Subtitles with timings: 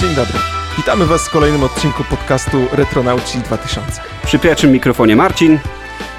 [0.00, 0.38] Dzień dobry.
[0.76, 4.00] Witamy Was w kolejnym odcinku podcastu Retronauci 2000.
[4.24, 5.58] Przy pierwszym mikrofonie Marcin.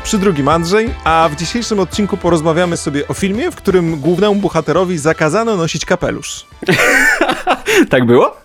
[0.04, 4.98] Przy drugim Andrzej, a w dzisiejszym odcinku porozmawiamy sobie o filmie, w którym głównemu bohaterowi
[4.98, 6.46] zakazano nosić kapelusz.
[7.90, 8.38] tak było?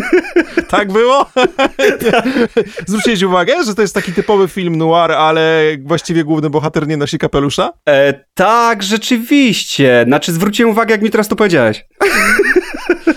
[0.68, 1.26] tak było?
[2.86, 7.18] Zwróciłeś uwagę, że to jest taki typowy film noir, ale właściwie główny bohater nie nosi
[7.18, 7.72] kapelusza?
[7.88, 10.04] E, tak, rzeczywiście.
[10.06, 11.84] Znaczy zwróciłem uwagę, jak mi teraz to powiedziałeś.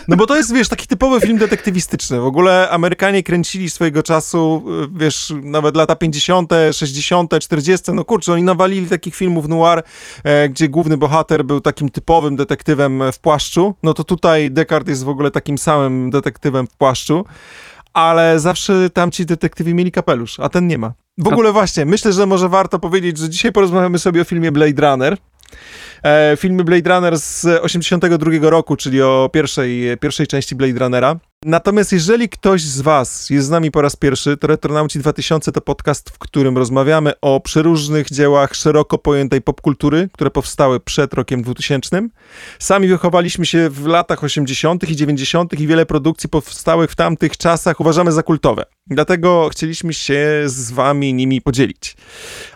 [0.10, 2.20] No bo to jest, wiesz, taki typowy film detektywistyczny.
[2.20, 8.44] W ogóle Amerykanie kręcili swojego czasu, wiesz, nawet lata 50., 60., 40., no kurczę, oni
[8.44, 9.84] nawalili takich filmów noir,
[10.24, 13.76] e, gdzie główny bohater był takim typowym detektywem w płaszczu.
[13.84, 17.26] No to tutaj Descartes jest w ogóle takim samym detektywem w płaszczu
[17.94, 20.94] ale zawsze tamci detektywi mieli kapelusz, a ten nie ma.
[21.18, 24.90] W ogóle właśnie, myślę, że może warto powiedzieć, że dzisiaj porozmawiamy sobie o filmie Blade
[24.90, 25.18] Runner.
[26.04, 31.20] E, filmy Blade Runner z 82 roku, czyli o pierwszej, pierwszej części Blade Runnera.
[31.46, 35.62] Natomiast jeżeli ktoś z Was jest z nami po raz pierwszy, to Retronauci 2000 to
[35.62, 42.08] podcast, w którym rozmawiamy o przeróżnych dziełach szeroko pojętej popkultury, które powstały przed rokiem 2000.
[42.60, 44.90] Sami wychowaliśmy się w latach 80.
[44.90, 45.60] i 90.
[45.60, 48.66] i wiele produkcji powstałych w tamtych czasach uważamy za kultowe.
[48.88, 51.98] Dlatego chcieliśmy się z Wami nimi podzielić.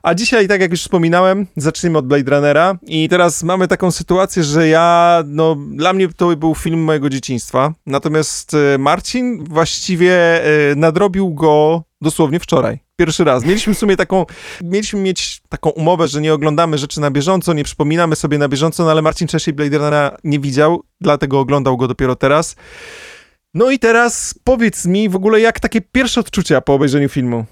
[0.04, 4.44] A dzisiaj, tak jak już wspominałem, zaczniemy od Blade Runnera i teraz mamy taką sytuację,
[4.44, 10.76] że ja, no, dla mnie to był film mojego dzieciństwa, natomiast e, Marcin właściwie e,
[10.76, 12.80] nadrobił go dosłownie wczoraj.
[12.96, 13.46] Pierwszy raz.
[13.46, 14.26] Mieliśmy w sumie taką,
[14.64, 18.84] mieliśmy mieć taką umowę, że nie oglądamy rzeczy na bieżąco, nie przypominamy sobie na bieżąco,
[18.84, 22.56] no ale Marcin wcześniej Blade Runnera nie widział, dlatego oglądał go dopiero teraz.
[23.54, 27.46] No i teraz powiedz mi w ogóle, jak takie pierwsze odczucia po obejrzeniu filmu?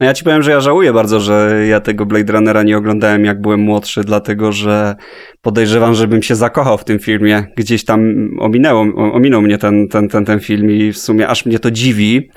[0.00, 3.24] No ja ci powiem, że ja żałuję bardzo, że ja tego Blade Runnera nie oglądałem
[3.24, 4.94] jak byłem młodszy, dlatego że
[5.42, 7.44] podejrzewam, żebym się zakochał w tym filmie.
[7.56, 8.80] Gdzieś tam ominęło,
[9.12, 12.30] ominął mnie ten, ten, ten, ten film i w sumie aż mnie to dziwi.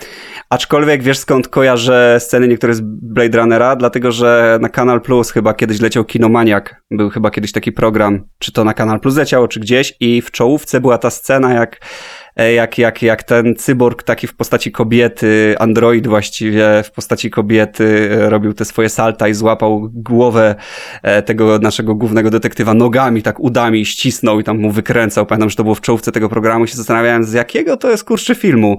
[0.49, 3.75] Aczkolwiek wiesz skąd kojarzę sceny niektóre z Blade Runnera?
[3.75, 6.81] Dlatego, że na Kanal Plus chyba kiedyś leciał Kinomaniak.
[6.91, 10.31] Był chyba kiedyś taki program, czy to na Kanal Plus leciało, czy gdzieś i w
[10.31, 11.79] czołówce była ta scena, jak
[12.35, 18.29] jak, jak, jak ten cyborg taki w postaci kobiety, android właściwie w postaci kobiety e,
[18.29, 20.55] robił te swoje salta i złapał głowę
[21.03, 25.25] e, tego naszego głównego detektywa nogami, tak udami ścisnął i tam mu wykręcał.
[25.25, 28.35] Pamiętam, że to było w czołówce tego programu się zastanawiałem, z jakiego to jest kurczę
[28.35, 28.77] filmu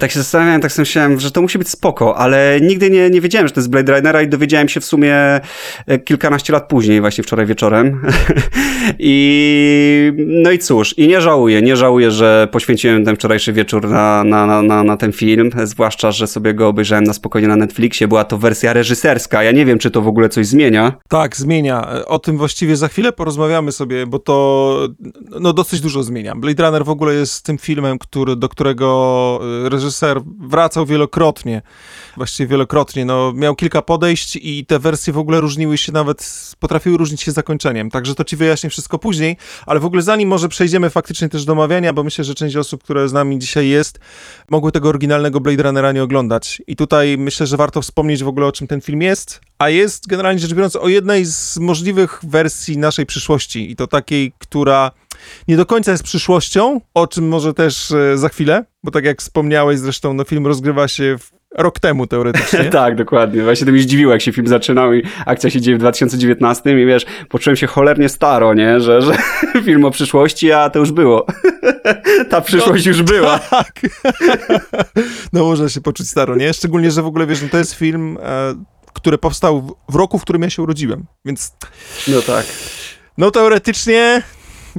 [0.00, 3.20] tak się zastanawiałem, tak sobie myślałem, że to musi być spoko, ale nigdy nie, nie
[3.20, 5.14] wiedziałem, że to jest Blade Runnera i dowiedziałem się w sumie
[5.86, 8.00] e, kilkanaście lat później, właśnie wczoraj wieczorem.
[8.98, 14.24] I no i cóż, i nie żałuję, nie żałuję, że poświęciłem ten wczorajszy wieczór na,
[14.24, 18.24] na, na, na ten film, zwłaszcza, że sobie go obejrzałem na spokojnie na Netflixie, była
[18.24, 20.92] to wersja reżyserska, ja nie wiem, czy to w ogóle coś zmienia.
[21.08, 22.04] Tak, zmienia.
[22.06, 24.88] O tym właściwie za chwilę porozmawiamy sobie, bo to
[25.40, 26.34] no dosyć dużo zmienia.
[26.36, 31.62] Blade Runner w ogóle jest tym filmem, który, do którego e, reżyser wracał wielokrotnie,
[32.16, 33.04] właściwie wielokrotnie.
[33.04, 37.32] No, miał kilka podejść i te wersje w ogóle różniły się nawet, potrafiły różnić się
[37.32, 37.90] zakończeniem.
[37.90, 39.36] Także to ci wyjaśnię wszystko później,
[39.66, 42.82] ale w ogóle zanim może przejdziemy faktycznie też do omawiania, bo myślę, że część osób,
[42.82, 43.98] które z nami dzisiaj jest,
[44.50, 46.62] mogły tego oryginalnego Blade Runnera nie oglądać.
[46.66, 50.06] I tutaj myślę, że warto wspomnieć w ogóle o czym ten film jest, a jest
[50.06, 54.90] generalnie rzecz biorąc o jednej z możliwych wersji naszej przyszłości i to takiej, która
[55.48, 59.20] nie do końca jest przyszłością, o czym może też e, za chwilę, bo tak jak
[59.20, 62.64] wspomniałeś zresztą, no film rozgrywa się w rok temu teoretycznie.
[62.84, 63.42] tak, dokładnie.
[63.42, 66.86] Właśnie to mi zdziwiło, jak się film zaczynał i akcja się dzieje w 2019 i
[66.86, 68.80] wiesz, poczułem się cholernie staro, nie?
[68.80, 69.12] Że, że
[69.64, 71.26] film o przyszłości, a to już było.
[72.30, 73.38] Ta przyszłość no, już była.
[73.38, 73.80] Tak.
[75.32, 76.52] no można się poczuć staro, nie?
[76.52, 78.54] Szczególnie, że w ogóle wiesz, no to jest film, e,
[78.92, 81.52] który powstał w roku, w którym ja się urodziłem, więc...
[82.08, 82.46] No tak.
[83.18, 84.22] No teoretycznie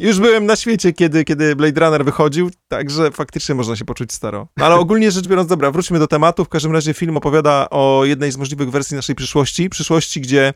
[0.01, 4.47] już byłem na świecie, kiedy, kiedy Blade Runner wychodził, także faktycznie można się poczuć staro.
[4.55, 6.45] Ale ogólnie rzecz biorąc, dobra, wróćmy do tematu.
[6.45, 9.69] W każdym razie film opowiada o jednej z możliwych wersji naszej przyszłości.
[9.69, 10.53] Przyszłości, gdzie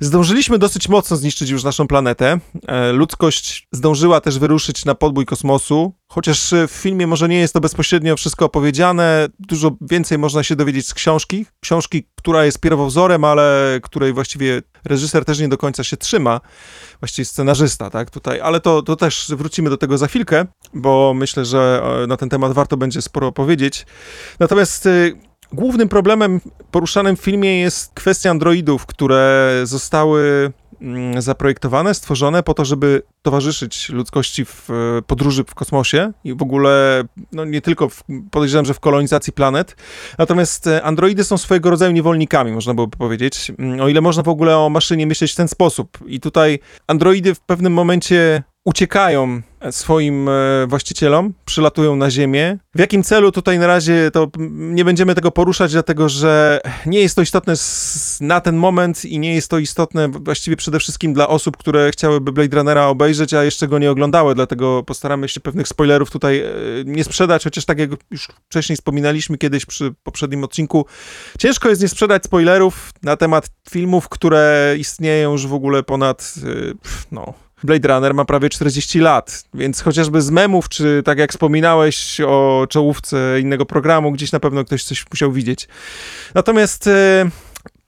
[0.00, 2.40] Zdążyliśmy dosyć mocno zniszczyć już naszą planetę.
[2.66, 7.60] E, ludzkość zdążyła też wyruszyć na podbój kosmosu, chociaż w filmie może nie jest to
[7.60, 9.28] bezpośrednio wszystko opowiedziane.
[9.38, 11.46] Dużo więcej można się dowiedzieć z książki.
[11.60, 16.40] Książki, która jest pierwowzorem, ale której właściwie reżyser też nie do końca się trzyma.
[17.00, 18.40] Właściwie scenarzysta, tak, tutaj.
[18.40, 22.28] Ale to, to też wrócimy do tego za chwilkę, bo myślę, że e, na ten
[22.28, 23.86] temat warto będzie sporo opowiedzieć.
[24.40, 24.88] Natomiast
[25.52, 32.64] Głównym problemem poruszanym w filmie jest kwestia androidów, które zostały mm, zaprojektowane, stworzone po to,
[32.64, 38.02] żeby towarzyszyć ludzkości w e, podróży w kosmosie i w ogóle, no nie tylko, w,
[38.30, 39.76] podejrzewam, że w kolonizacji planet.
[40.18, 44.28] Natomiast e, androidy są swojego rodzaju niewolnikami, można byłoby powiedzieć, mm, o ile można w
[44.28, 45.98] ogóle o maszynie myśleć w ten sposób.
[46.06, 52.58] I tutaj androidy w pewnym momencie uciekają swoim e, właścicielom, przylatują na ziemię.
[52.74, 57.16] W jakim celu tutaj na razie to nie będziemy tego poruszać, dlatego że nie jest
[57.16, 57.54] to istotne
[58.20, 62.32] na ten moment i nie jest to istotne właściwie przede wszystkim dla osób, które chciałyby
[62.32, 66.50] Blade Runnera obejrzeć, a jeszcze go nie oglądały, dlatego postaramy się pewnych spoilerów tutaj e,
[66.84, 70.86] nie sprzedać, chociaż tak jak już wcześniej wspominaliśmy kiedyś przy poprzednim odcinku,
[71.38, 76.74] ciężko jest nie sprzedać spoilerów na temat filmów, które istnieją już w ogóle ponad, e,
[77.12, 77.34] no,
[77.64, 82.66] Blade Runner ma prawie 40 lat, więc chociażby z memów, czy tak jak wspominałeś o
[82.70, 85.68] czołówce innego programu, gdzieś na pewno ktoś coś musiał widzieć.
[86.34, 87.30] Natomiast e,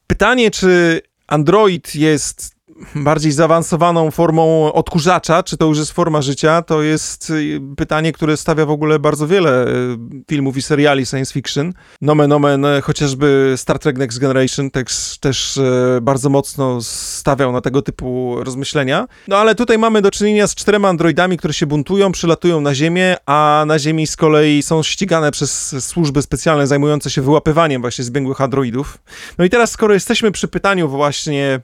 [0.07, 2.56] pytanie, czy Android jest
[2.95, 8.37] bardziej zaawansowaną formą odkurzacza, czy to już jest forma życia, to jest y, pytanie, które
[8.37, 9.97] stawia w ogóle bardzo wiele y,
[10.31, 11.73] filmów i seriali science fiction.
[12.01, 15.61] Nomen omen, y, chociażby Star Trek Next Generation też, też
[16.03, 19.07] bardzo mocno stawiał na tego typu rozmyślenia.
[19.29, 23.17] No ale tutaj mamy do czynienia z czterema androidami, które się buntują, przylatują na Ziemię,
[23.27, 28.41] a na Ziemi z kolei są ścigane przez służby specjalne zajmujące się wyłapywaniem właśnie zbiegłych
[28.41, 28.99] androidów.
[29.39, 31.61] No i teraz, skoro jesteśmy przy pytaniu właśnie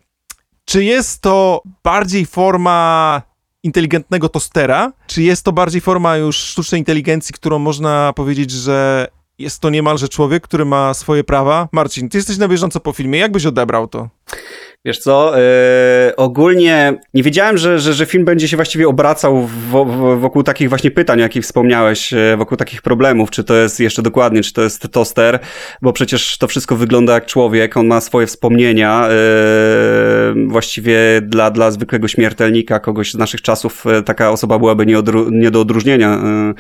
[0.65, 3.23] czy jest to bardziej forma
[3.63, 9.61] inteligentnego tostera, czy jest to bardziej forma już sztucznej inteligencji, którą można powiedzieć, że jest
[9.61, 11.69] to niemalże człowiek, który ma swoje prawa?
[11.73, 14.09] Marcin, ty jesteś na bieżąco po filmie, jak byś odebrał to?
[14.85, 15.33] Wiesz co,
[16.07, 19.49] yy, ogólnie nie wiedziałem, że, że, że film będzie się właściwie obracał
[20.19, 24.03] wokół takich właśnie pytań, o jakich wspomniałeś, e, wokół takich problemów, czy to jest jeszcze
[24.03, 25.39] dokładnie, czy to jest toster,
[25.83, 29.09] bo przecież to wszystko wygląda jak człowiek, on ma swoje wspomnienia,
[30.35, 35.31] yy, właściwie dla, dla zwykłego śmiertelnika, kogoś z naszych czasów, taka osoba byłaby nie, odru,
[35.31, 36.55] nie do odróżnienia yy,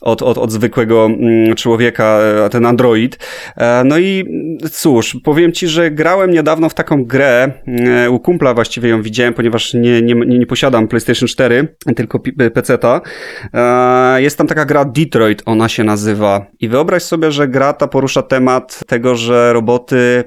[0.00, 2.18] od, od, od zwykłego mm, człowieka,
[2.50, 3.18] ten android.
[3.84, 4.24] No i
[4.72, 7.52] cóż, powiem ci, że grałem niedawno w taką grę,
[8.10, 12.20] u kumpla właściwie ją widziałem, ponieważ nie, nie, nie posiadam PlayStation 4, tylko
[12.54, 13.00] PC-ta.
[13.54, 16.46] E, jest tam taka gra Detroit, ona się nazywa.
[16.60, 20.24] I wyobraź sobie, że gra ta porusza temat tego, że roboty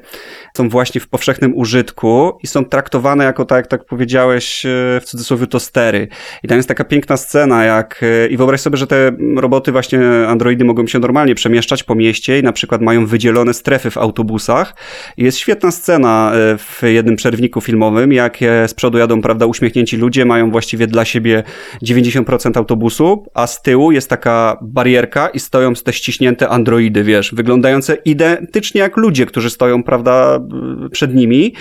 [0.57, 4.69] są właśnie w powszechnym użytku i są traktowane jako, tak jak tak powiedziałeś, e,
[5.01, 6.07] w cudzysłowie tostery.
[6.43, 10.65] I tam jest taka piękna scena, jak i wyobraź sobie, że te roboty właśnie, androidy
[10.65, 14.75] mogą się normalnie przemieszczać po mieście i na przykład mają wydzielone strefy w autobusach.
[15.17, 18.37] I jest świetna scena w jednym przerwniku filmowym, jak
[18.67, 21.43] z przodu jadą, prawda, uśmiechnięci ludzie, mają właściwie dla siebie
[21.83, 27.95] 90% autobusu, a z tyłu jest taka barierka i stoją te ściśnięte androidy, wiesz, wyglądające
[27.95, 30.39] identycznie jak ludzie, którzy stoją, prawda,
[30.91, 31.53] przed nimi.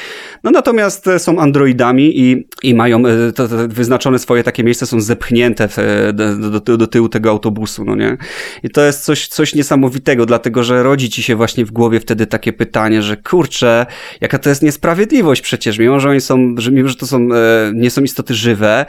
[0.44, 5.00] No natomiast są androidami i, i mają e, to, to wyznaczone swoje takie miejsce, są
[5.00, 5.76] zepchnięte w,
[6.15, 8.17] do, do, do tyłu tego autobusu, no nie?
[8.62, 12.26] I to jest coś, coś niesamowitego, dlatego, że rodzi ci się właśnie w głowie wtedy
[12.26, 13.87] takie pytanie, że kurczę,
[14.20, 17.90] jaka to jest niesprawiedliwość przecież, mimo że oni są, mimo że to są, e, nie
[17.90, 18.87] są istoty żywe,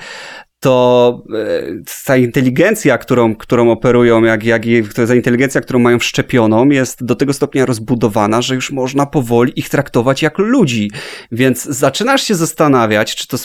[0.60, 1.64] to e,
[2.06, 4.64] ta inteligencja, którą, którą operują, jak, jak
[4.96, 9.70] ta inteligencja, którą mają wszczepioną, jest do tego stopnia rozbudowana, że już można powoli ich
[9.70, 10.92] traktować jak ludzi.
[11.32, 13.38] Więc zaczynasz się zastanawiać, czy to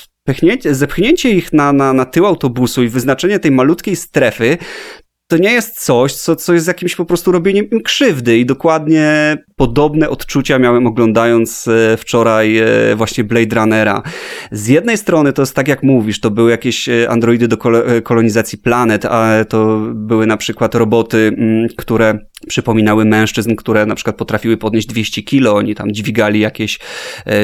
[0.71, 4.59] zepchnięcie ich na, na, na tył autobusu i wyznaczenie tej malutkiej strefy,
[5.27, 9.37] to nie jest coś, co, co jest jakimś po prostu robieniem im krzywdy i dokładnie
[9.57, 14.03] podobne odczucia miałem oglądając e, wczoraj e, właśnie Blade Runnera.
[14.53, 17.57] Z jednej strony to jest tak jak mówisz, to były jakieś e, androidy do
[18.03, 24.17] kolonizacji planet, a to były na przykład roboty, mm, które przypominały mężczyzn, które na przykład
[24.17, 26.79] potrafiły podnieść 200 kilo, oni tam dźwigali jakieś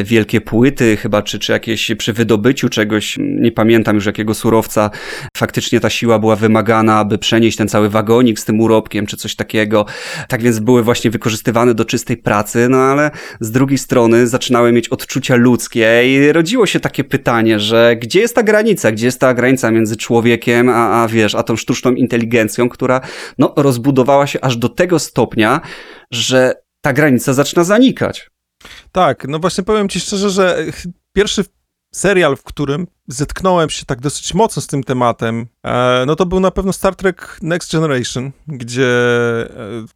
[0.05, 4.91] wielkie płyty chyba, czy, czy jakieś przy wydobyciu czegoś, nie pamiętam już jakiego surowca,
[5.37, 9.37] faktycznie ta siła była wymagana, aby przenieść ten cały wagonik z tym urobkiem, czy coś
[9.37, 9.87] takiego.
[10.29, 14.89] Tak więc były właśnie wykorzystywane do czystej pracy, no ale z drugiej strony zaczynały mieć
[14.89, 19.35] odczucia ludzkie i rodziło się takie pytanie, że gdzie jest ta granica, gdzie jest ta
[19.35, 23.01] granica między człowiekiem, a, a wiesz, a tą sztuczną inteligencją, która
[23.39, 25.61] no rozbudowała się aż do tego stopnia,
[26.11, 28.31] że ta granica zaczyna zanikać.
[28.93, 30.65] Tak, no właśnie powiem ci szczerze, że
[31.13, 31.45] pierwszy
[31.93, 36.41] serial, w którym zetknąłem się tak dosyć mocno z tym tematem, e, no to był
[36.41, 39.49] na pewno Star Trek Next Generation, gdzie e,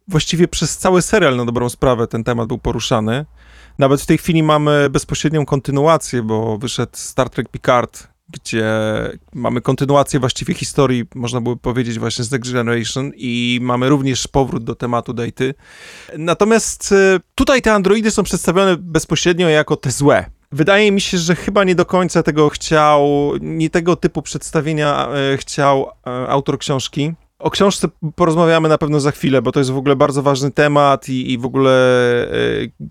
[0.07, 3.25] właściwie przez cały serial na dobrą sprawę ten temat był poruszany.
[3.79, 8.69] Nawet w tej chwili mamy bezpośrednią kontynuację, bo wyszedł Star Trek Picard, gdzie
[9.33, 14.63] mamy kontynuację właściwie historii, można by powiedzieć właśnie z Next Generation i mamy również powrót
[14.63, 15.53] do tematu Dejty.
[16.17, 21.35] Natomiast e, tutaj te androidy są przedstawione bezpośrednio jako te złe, Wydaje mi się, że
[21.35, 27.13] chyba nie do końca tego chciał, nie tego typu przedstawienia e, chciał e, autor książki.
[27.39, 31.09] O książce porozmawiamy na pewno za chwilę, bo to jest w ogóle bardzo ważny temat
[31.09, 31.71] i, i w ogóle
[32.23, 32.35] e,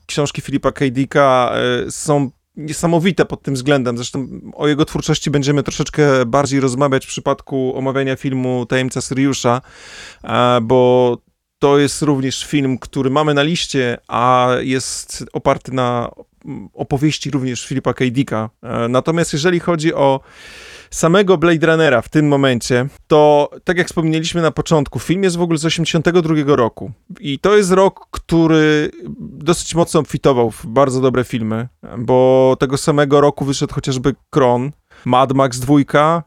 [0.07, 0.73] książki Filipa
[1.09, 1.53] K.
[1.91, 3.97] Są niesamowite pod tym względem.
[3.97, 9.61] Zresztą o jego twórczości będziemy troszeczkę bardziej rozmawiać w przypadku omawiania filmu Tajemnica Syriusza,
[10.63, 11.19] bo
[11.59, 16.11] to jest również film, który mamy na liście, a jest oparty na
[16.75, 18.05] opowieści również Filipa K.
[18.11, 18.51] Dicka.
[18.63, 20.21] E, natomiast jeżeli chodzi o
[20.91, 25.43] samego Blade Runnera w tym momencie, to tak jak wspomnieliśmy na początku, film jest w
[25.43, 31.25] ogóle z 82 roku i to jest rok, który dosyć mocno obfitował w bardzo dobre
[31.25, 34.73] filmy, bo tego samego roku wyszedł chociażby Kron,
[35.05, 36.23] Mad Max 2, e,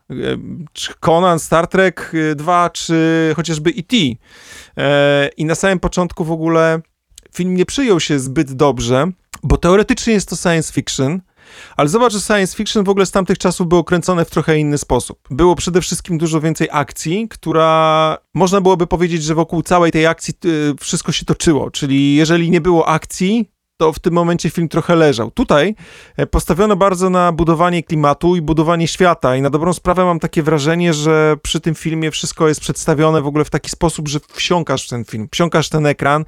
[0.73, 3.95] czy Conan, Star Trek 2, e, czy chociażby E.T.
[5.37, 6.81] I na samym początku w ogóle
[7.33, 9.11] film nie przyjął się zbyt dobrze,
[9.47, 11.21] bo teoretycznie jest to science fiction,
[11.77, 14.77] ale zobacz, że science fiction w ogóle z tamtych czasów było kręcone w trochę inny
[14.77, 15.19] sposób.
[15.29, 20.33] Było przede wszystkim dużo więcej akcji, która można byłoby powiedzieć, że wokół całej tej akcji
[20.79, 21.71] wszystko się toczyło.
[21.71, 25.31] Czyli jeżeli nie było akcji, to w tym momencie film trochę leżał.
[25.31, 25.75] Tutaj
[26.17, 30.43] e, postawiono bardzo na budowanie klimatu i budowanie świata i na dobrą sprawę mam takie
[30.43, 34.85] wrażenie, że przy tym filmie wszystko jest przedstawione w ogóle w taki sposób, że wsiąkasz
[34.85, 36.25] w ten film, wsiąkasz ten ekran.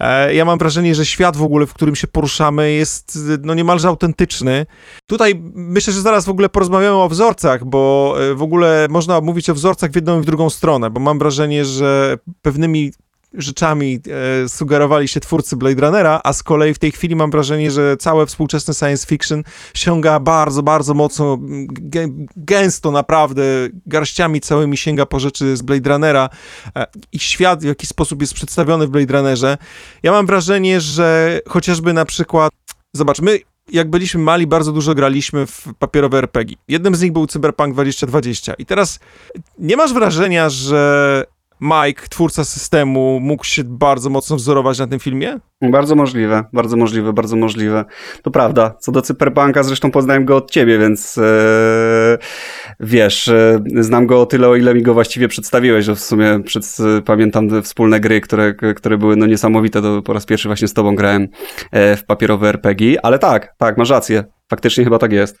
[0.00, 3.88] E, ja mam wrażenie, że świat w ogóle, w którym się poruszamy jest no niemalże
[3.88, 4.66] autentyczny.
[5.06, 9.50] Tutaj myślę, że zaraz w ogóle porozmawiamy o wzorcach, bo e, w ogóle można mówić
[9.50, 12.92] o wzorcach w jedną i w drugą stronę, bo mam wrażenie, że pewnymi
[13.34, 14.00] rzeczami
[14.44, 17.96] e, sugerowali się twórcy Blade Runnera, a z kolei w tej chwili mam wrażenie, że
[17.96, 19.42] całe współczesne science fiction
[19.74, 21.38] sięga bardzo, bardzo mocno,
[22.36, 23.42] gęsto naprawdę,
[23.86, 26.28] garściami całymi sięga po rzeczy z Blade Runnera
[26.76, 29.58] e, i świat w jakiś sposób jest przedstawiony w Blade Runnerze.
[30.02, 32.52] Ja mam wrażenie, że chociażby na przykład,
[32.92, 33.38] zobacz, my
[33.72, 36.56] jak byliśmy mali, bardzo dużo graliśmy w papierowe RPG.
[36.68, 38.54] Jednym z nich był Cyberpunk 2020.
[38.54, 38.98] I teraz
[39.58, 41.24] nie masz wrażenia, że
[41.60, 45.38] Mike, twórca systemu, mógł się bardzo mocno wzorować na tym filmie?
[45.62, 47.84] Bardzo możliwe, bardzo możliwe, bardzo możliwe.
[48.22, 48.74] To prawda.
[48.80, 52.18] Co do Cyberpunka, zresztą poznałem go od ciebie, więc e,
[52.80, 56.40] wiesz, e, znam go o tyle, o ile mi go właściwie przedstawiłeś, że w sumie
[56.44, 59.82] przed, pamiętam wspólne gry, które, które były no niesamowite.
[59.82, 61.28] To po raz pierwszy właśnie z tobą grałem
[61.72, 64.37] w papierowe RPG, ale tak, tak, masz rację.
[64.50, 65.38] Faktycznie chyba tak jest.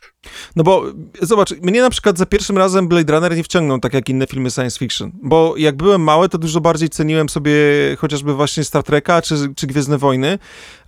[0.56, 0.84] No bo
[1.22, 4.50] zobacz, mnie na przykład za pierwszym razem Blade Runner nie wciągnął tak jak inne filmy
[4.50, 7.52] science fiction, bo jak byłem mały, to dużo bardziej ceniłem sobie
[7.98, 10.38] chociażby właśnie Star Treka czy, czy Gwiezdne Wojny,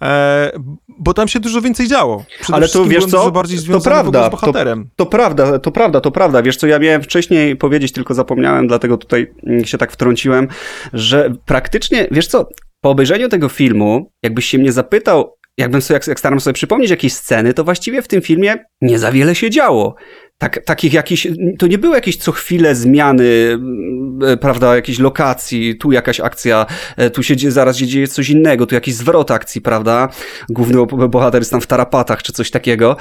[0.03, 0.53] e,
[0.89, 2.25] bo tam się dużo więcej działo.
[2.41, 3.31] Przede Ale to wiesz co,
[3.73, 4.91] to prawda, z bohaterem.
[4.97, 6.43] To, to, prawda, to prawda, to prawda.
[6.43, 9.35] Wiesz co, ja miałem wcześniej powiedzieć, tylko zapomniałem, dlatego tutaj
[9.65, 10.49] się tak wtrąciłem,
[10.93, 12.49] że praktycznie, wiesz co,
[12.81, 17.12] po obejrzeniu tego filmu, jakbyś się mnie zapytał, jakbym sobie, jak, staram sobie przypomnieć jakieś
[17.12, 19.95] sceny, to właściwie w tym filmie nie za wiele się działo.
[20.38, 21.26] Tak, takich jakichś,
[21.59, 23.59] to nie były jakieś co chwilę zmiany,
[24.26, 28.67] e, prawda, jakiejś lokacji, tu jakaś akcja, e, tu się zaraz się dzieje coś innego,
[28.67, 30.09] tu jakiś zwrot akcji, prawda,
[30.49, 32.97] główny bohater jest tam w tarapatach, czy coś takiego.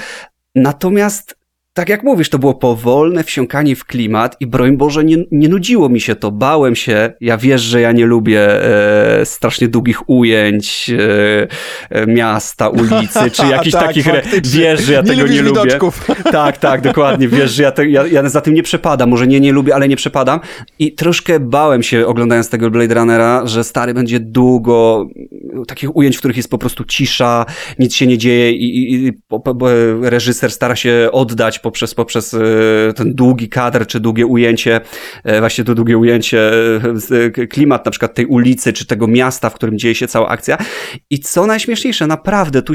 [0.56, 1.39] Natomiast
[1.80, 5.90] tak jak mówisz, to było powolne wsiąkanie w klimat i broń Boże, nie, nie nudziło
[5.90, 6.32] mi się to.
[6.32, 7.14] Bałem się.
[7.22, 8.64] Ja wiesz, że ja nie lubię
[9.22, 11.48] e, strasznie długich ujęć e,
[11.90, 14.08] e miasta, ulicy, czy jakichś tak, takich...
[14.08, 14.22] Re...
[14.44, 15.62] Wiesz, że ja nie tego nie lubię.
[15.62, 16.08] Widoczków.
[16.32, 17.28] Tak, tak, dokładnie.
[17.28, 19.10] Wiesz, że ja, te, ja, ja za tym nie przepadam.
[19.10, 20.40] Może nie, nie lubię, ale nie przepadam.
[20.80, 25.08] I troszkę bałem się, oglądając tego Blade Runnera, że stary będzie długo
[25.68, 27.46] takich ujęć, w których jest po prostu cisza,
[27.80, 29.14] nic się nie dzieje i, i, i
[30.02, 32.38] reżyser stara się oddać poprzez, poprzez e,
[32.96, 34.82] ten długi kadr, czy długie ujęcie,
[35.24, 36.52] e, właśnie to długie ujęcie,
[37.12, 40.58] e, klimat na przykład tej ulicy, czy tego miasta, w którym dzieje się cała akcja.
[41.10, 42.74] I co najśmieszniejsze, naprawdę, tu,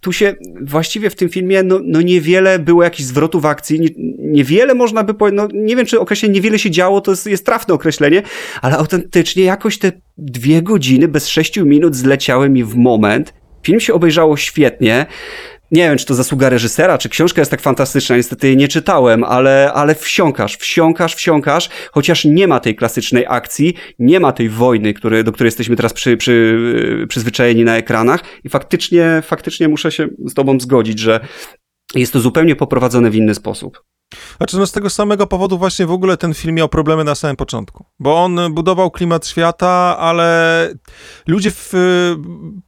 [0.00, 4.74] tu się właściwie w tym filmie, no, no niewiele było jakichś zwrotów akcji, nie, niewiele
[4.74, 7.74] można by powiedzieć, no nie wiem, czy określenie niewiele się działo, to jest, jest trafne
[7.74, 8.22] określenie,
[8.62, 13.34] ale autentycznie jakoś te dwie godziny bez sześciu minut zleciały mi w moment.
[13.62, 15.06] Film się obejrzało świetnie
[15.72, 19.24] nie wiem, czy to zasługa reżysera, czy książka jest tak fantastyczna, niestety jej nie czytałem,
[19.24, 24.94] ale, ale wsiąkasz, wsiąkasz, wsiąkasz, chociaż nie ma tej klasycznej akcji, nie ma tej wojny,
[24.94, 30.08] który, do której jesteśmy teraz przy, przy, przyzwyczajeni na ekranach i faktycznie, faktycznie muszę się
[30.26, 31.20] z tobą zgodzić, że
[31.94, 33.82] jest to zupełnie poprowadzone w inny sposób.
[34.36, 37.36] Znaczy, no z tego samego powodu właśnie w ogóle ten film miał problemy na samym
[37.36, 40.68] początku, bo on budował klimat świata, ale
[41.26, 41.70] ludzie w,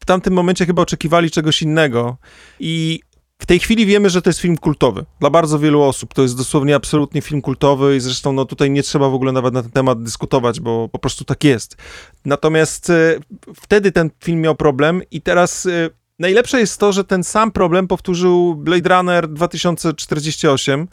[0.00, 2.16] w tamtym momencie chyba oczekiwali czegoś innego
[2.60, 3.00] i
[3.38, 5.04] w tej chwili wiemy, że to jest film kultowy.
[5.20, 8.82] Dla bardzo wielu osób to jest dosłownie absolutnie film kultowy i zresztą no, tutaj nie
[8.82, 11.76] trzeba w ogóle nawet na ten temat dyskutować, bo po prostu tak jest.
[12.24, 13.20] Natomiast y,
[13.60, 17.88] wtedy ten film miał problem i teraz y, najlepsze jest to, że ten sam problem
[17.88, 20.88] powtórzył Blade Runner 2048,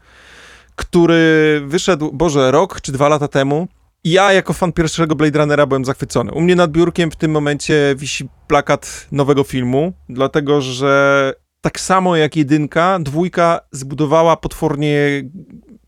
[0.76, 3.68] który wyszedł, Boże, rok czy dwa lata temu.
[4.04, 6.32] Ja jako fan pierwszego Blade Runnera byłem zachwycony.
[6.32, 12.16] U mnie nad biurkiem w tym momencie wisi plakat nowego filmu, dlatego że tak samo
[12.16, 15.24] jak jedynka, dwójka zbudowała potwornie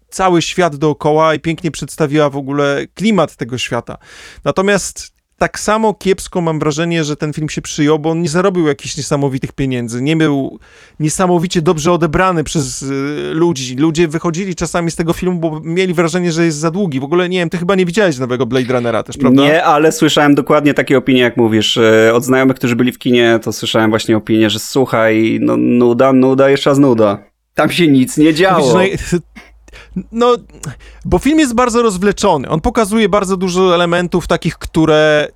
[0.10, 3.98] cały świat dookoła i pięknie przedstawiła w ogóle klimat tego świata.
[4.44, 5.13] Natomiast
[5.44, 8.98] tak samo kiepsko mam wrażenie, że ten film się przyjął, bo on nie zarobił jakichś
[8.98, 10.60] niesamowitych pieniędzy, nie był
[11.00, 12.86] niesamowicie dobrze odebrany przez y,
[13.34, 13.76] ludzi.
[13.76, 17.00] Ludzie wychodzili czasami z tego filmu, bo mieli wrażenie, że jest za długi.
[17.00, 19.42] W ogóle nie wiem, ty chyba nie widziałeś nowego Blade Runnera też, prawda?
[19.42, 21.78] Nie, ale słyszałem dokładnie takie opinie, jak mówisz.
[21.78, 26.14] E, od znajomych, którzy byli w kinie, to słyszałem właśnie opinię, że słuchaj, no nuda,
[26.14, 27.24] nuda, jeszcze raz nuda.
[27.54, 28.74] Tam się nic nie działo.
[28.74, 28.80] No,
[30.12, 30.36] no,
[31.06, 32.50] bo film jest bardzo rozwleczony.
[32.50, 35.28] On pokazuje bardzo dużo elementów takich, które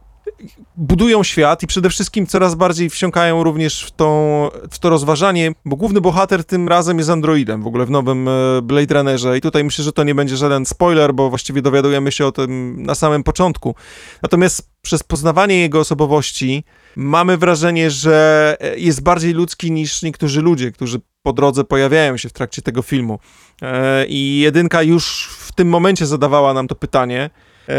[0.77, 5.75] budują świat i przede wszystkim coraz bardziej wsiąkają również w, tą, w to rozważanie, bo
[5.75, 9.63] główny bohater tym razem jest androidem w ogóle w nowym e, Blade Runnerze i tutaj
[9.63, 13.23] myślę, że to nie będzie żaden spoiler, bo właściwie dowiadujemy się o tym na samym
[13.23, 13.75] początku.
[14.21, 16.63] Natomiast przez poznawanie jego osobowości
[16.95, 22.33] mamy wrażenie, że jest bardziej ludzki niż niektórzy ludzie, którzy po drodze pojawiają się w
[22.33, 23.19] trakcie tego filmu.
[23.61, 27.29] E, I jedynka już w tym momencie zadawała nam to pytanie,
[27.69, 27.73] e,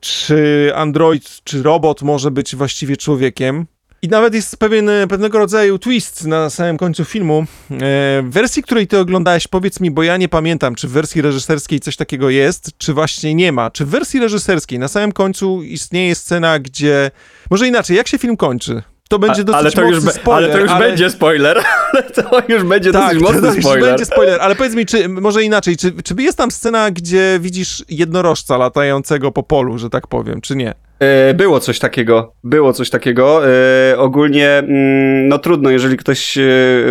[0.00, 3.66] czy android, czy robot może być właściwie człowiekiem.
[4.02, 7.40] I nawet jest pewien, pewnego rodzaju twist na samym końcu filmu.
[7.70, 7.76] E,
[8.22, 11.80] w wersji, której ty oglądałeś, powiedz mi, bo ja nie pamiętam, czy w wersji reżyserskiej
[11.80, 13.70] coś takiego jest, czy właśnie nie ma.
[13.70, 17.10] Czy w wersji reżyserskiej na samym końcu istnieje scena, gdzie...
[17.50, 18.82] Może inaczej, jak się film kończy?
[19.12, 20.50] To będzie dosyć ale to już mocny spoiler.
[20.50, 20.86] Ale to już ale...
[20.88, 21.58] będzie spoiler,
[21.92, 23.88] ale to już będzie tak, dosyć mocny to już spoiler.
[23.90, 27.84] będzie spoiler, ale powiedz mi, czy, może inaczej, czy, czy jest tam scena, gdzie widzisz
[27.88, 30.74] jednorożca latającego po polu, że tak powiem, czy nie?
[30.98, 33.42] E, było coś takiego, było coś takiego.
[33.48, 36.42] E, ogólnie, mm, no trudno, jeżeli ktoś e,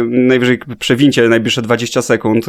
[0.09, 2.45] najwyżej przewincie najbliższe 20 sekund,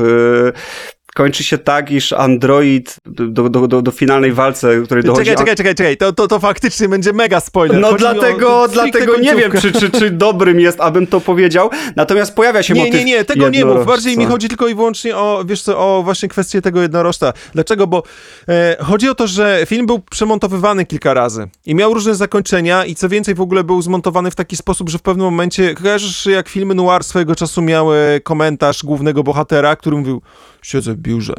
[1.14, 5.30] kończy się tak, iż Android do, do, do, do finalnej walce, której dochodzi...
[5.30, 7.80] Czekaj, czekaj, czekaj, czekaj, to, to, to faktycznie będzie mega spoiler.
[7.80, 12.34] No Chodzi dlatego, dlatego nie wiem, czy, czy, czy dobrym jest, abym to powiedział, natomiast
[12.34, 15.16] pojawia się nie, motyw Nie, nie, tego nie mów, bardziej mi chodzi tylko i wyłącznie
[15.16, 17.32] o, wiesz co, o właśnie kwestię tego jednorożca.
[17.54, 17.86] Dlaczego?
[17.86, 18.02] Bo
[18.48, 22.94] e, chodzi o to, że film był przemontowywany kilka razy i miał różne zakończenia i
[22.94, 26.48] co więcej w ogóle był zmontowany w taki sposób, że w pewnym momencie, kojarzysz jak
[26.48, 30.22] filmy noir swojego czasu miały komentarz głównego bohatera, który mówił,
[30.62, 31.34] siedzę w biurze.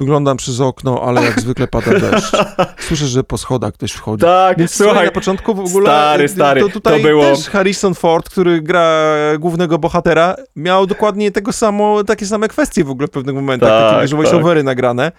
[0.00, 2.32] Wyglądam przez okno, ale jak zwykle pada deszcz.
[2.88, 4.20] Słyszę, że po schodach ktoś wchodzi.
[4.20, 7.22] Tak, Więc słuchaj, na początku w ogóle stary, stary, to tutaj to było...
[7.22, 9.04] też Harrison Ford, który gra
[9.38, 13.90] głównego bohatera, miał dokładnie tego samo, takie same kwestie w ogóle w pewnych momentach, tak,
[13.90, 15.12] takie wiesz, voice-overy nagrane.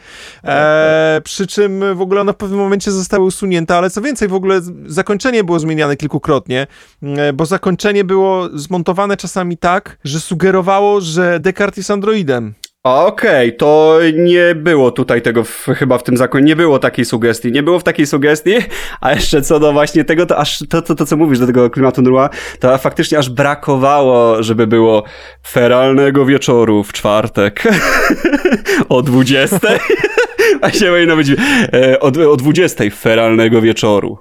[0.43, 4.33] E, przy czym w ogóle one w pewnym momencie zostały usunięte, ale co więcej, w
[4.33, 6.67] ogóle zakończenie było zmieniane kilkukrotnie,
[7.03, 12.53] e, bo zakończenie było zmontowane czasami tak, że sugerowało, że Descartes jest androidem.
[12.83, 17.05] Okej, okay, to nie było tutaj tego w, chyba w tym zakonie, nie było takiej
[17.05, 18.55] sugestii, nie było w takiej sugestii,
[19.01, 21.69] a jeszcze co do właśnie tego, to aż to, to, to co mówisz do tego
[21.69, 25.03] klimatu noir, to faktycznie aż brakowało, żeby było
[25.47, 27.63] feralnego wieczoru w czwartek
[28.89, 29.57] o 20.
[30.61, 31.29] A się powinno być
[31.73, 34.17] e, o, o 20 feralnego wieczoru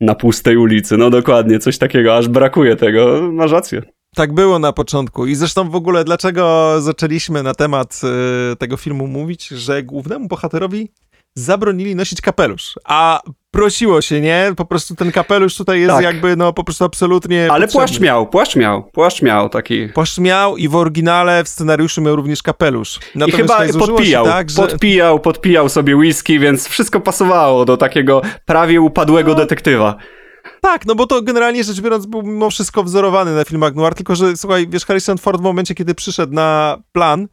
[0.00, 0.96] na pustej ulicy.
[0.96, 3.32] No dokładnie, coś takiego, aż brakuje tego.
[3.32, 3.97] Masz rację.
[4.18, 5.26] Tak było na początku.
[5.26, 8.00] I zresztą w ogóle dlaczego zaczęliśmy na temat
[8.52, 10.88] y, tego filmu mówić, że głównemu bohaterowi
[11.34, 12.74] zabronili nosić kapelusz.
[12.84, 14.52] A prosiło się, nie?
[14.56, 16.04] Po prostu ten kapelusz tutaj jest tak.
[16.04, 17.48] jakby, no po prostu absolutnie.
[17.52, 17.86] Ale potrzebny.
[17.86, 19.88] płaszcz miał, płaszcz miał, płaszcz miał taki.
[19.88, 22.98] Płaszcz miał i w oryginale w scenariuszu miał również kapelusz.
[23.14, 24.56] Natomiast I chyba podpijał, tak, że...
[24.56, 29.38] podpijał, podpijał sobie whisky, więc wszystko pasowało do takiego prawie upadłego no.
[29.38, 29.96] detektywa.
[30.60, 34.16] Tak, no bo to generalnie rzecz biorąc był mimo wszystko wzorowany na filmach noir, tylko
[34.16, 37.28] że słuchaj, wiesz, Harrison Ford w momencie, kiedy przyszedł na plan,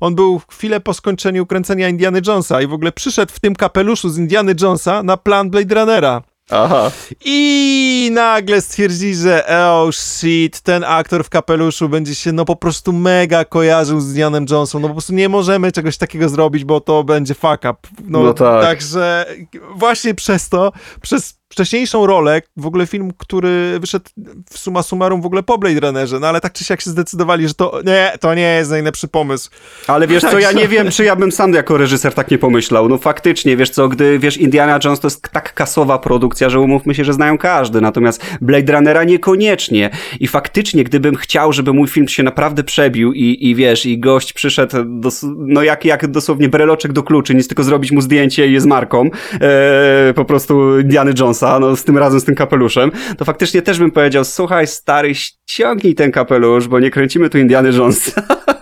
[0.00, 4.08] on był chwilę po skończeniu kręcenia Indiana Jonesa i w ogóle przyszedł w tym kapeluszu
[4.08, 6.22] z Indiana Jonesa na plan Blade Runnera.
[6.50, 6.90] Aha.
[7.24, 12.92] I nagle stwierdzili, że oh shit, ten aktor w kapeluszu będzie się no po prostu
[12.92, 14.82] mega kojarzył z Dianem Johnson.
[14.82, 17.76] No po prostu nie możemy czegoś takiego zrobić, bo to będzie fuck up.
[18.04, 18.62] No, no tak.
[18.62, 19.26] Także
[19.74, 24.04] właśnie przez to, przez wcześniejszą rolę, w ogóle film, który wyszedł
[24.50, 27.48] w suma summarum w ogóle po Blade Runnerze, no ale tak czy siak się zdecydowali,
[27.48, 29.50] że to nie, to nie jest najlepszy pomysł.
[29.86, 32.88] Ale wiesz co, ja nie wiem, czy ja bym sam jako reżyser tak nie pomyślał.
[32.88, 36.94] No faktycznie, wiesz co, gdy, wiesz, Indiana Jones to jest tak kasowa produkcja, że umówmy
[36.94, 39.90] się, że znają każdy, natomiast Blade Runnera niekoniecznie.
[40.20, 44.32] I faktycznie, gdybym chciał, żeby mój film się naprawdę przebił i, i wiesz, i gość
[44.32, 48.52] przyszedł, do, no jak, jak dosłownie breloczek do kluczy, nic tylko zrobić mu zdjęcie i
[48.52, 53.24] jest marką, e, po prostu Indiana Jonesa, no z tym razem z tym kapeluszem, to
[53.24, 58.22] faktycznie też bym powiedział, słuchaj stary, ściągnij ten kapelusz, bo nie kręcimy tu Indiany Jonesa.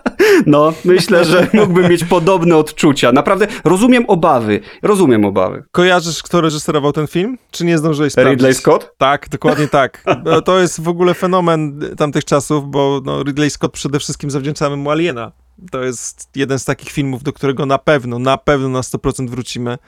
[0.46, 3.12] No, myślę, że mógłbym mieć podobne odczucia.
[3.12, 4.60] Naprawdę rozumiem obawy.
[4.82, 5.64] Rozumiem obawy.
[5.70, 7.38] Kojarzysz, kto reżyserował ten film?
[7.50, 8.32] Czy nie zdążyłeś sprawdzić?
[8.32, 8.94] Ridley Scott?
[8.98, 10.04] Tak, dokładnie tak.
[10.24, 14.76] No, To jest w ogóle fenomen tamtych czasów, bo no, Ridley Scott przede wszystkim zawdzięczamy
[14.76, 15.32] mu Aliena.
[15.70, 19.78] To jest jeden z takich filmów, do którego na pewno, na pewno na 100% wrócimy,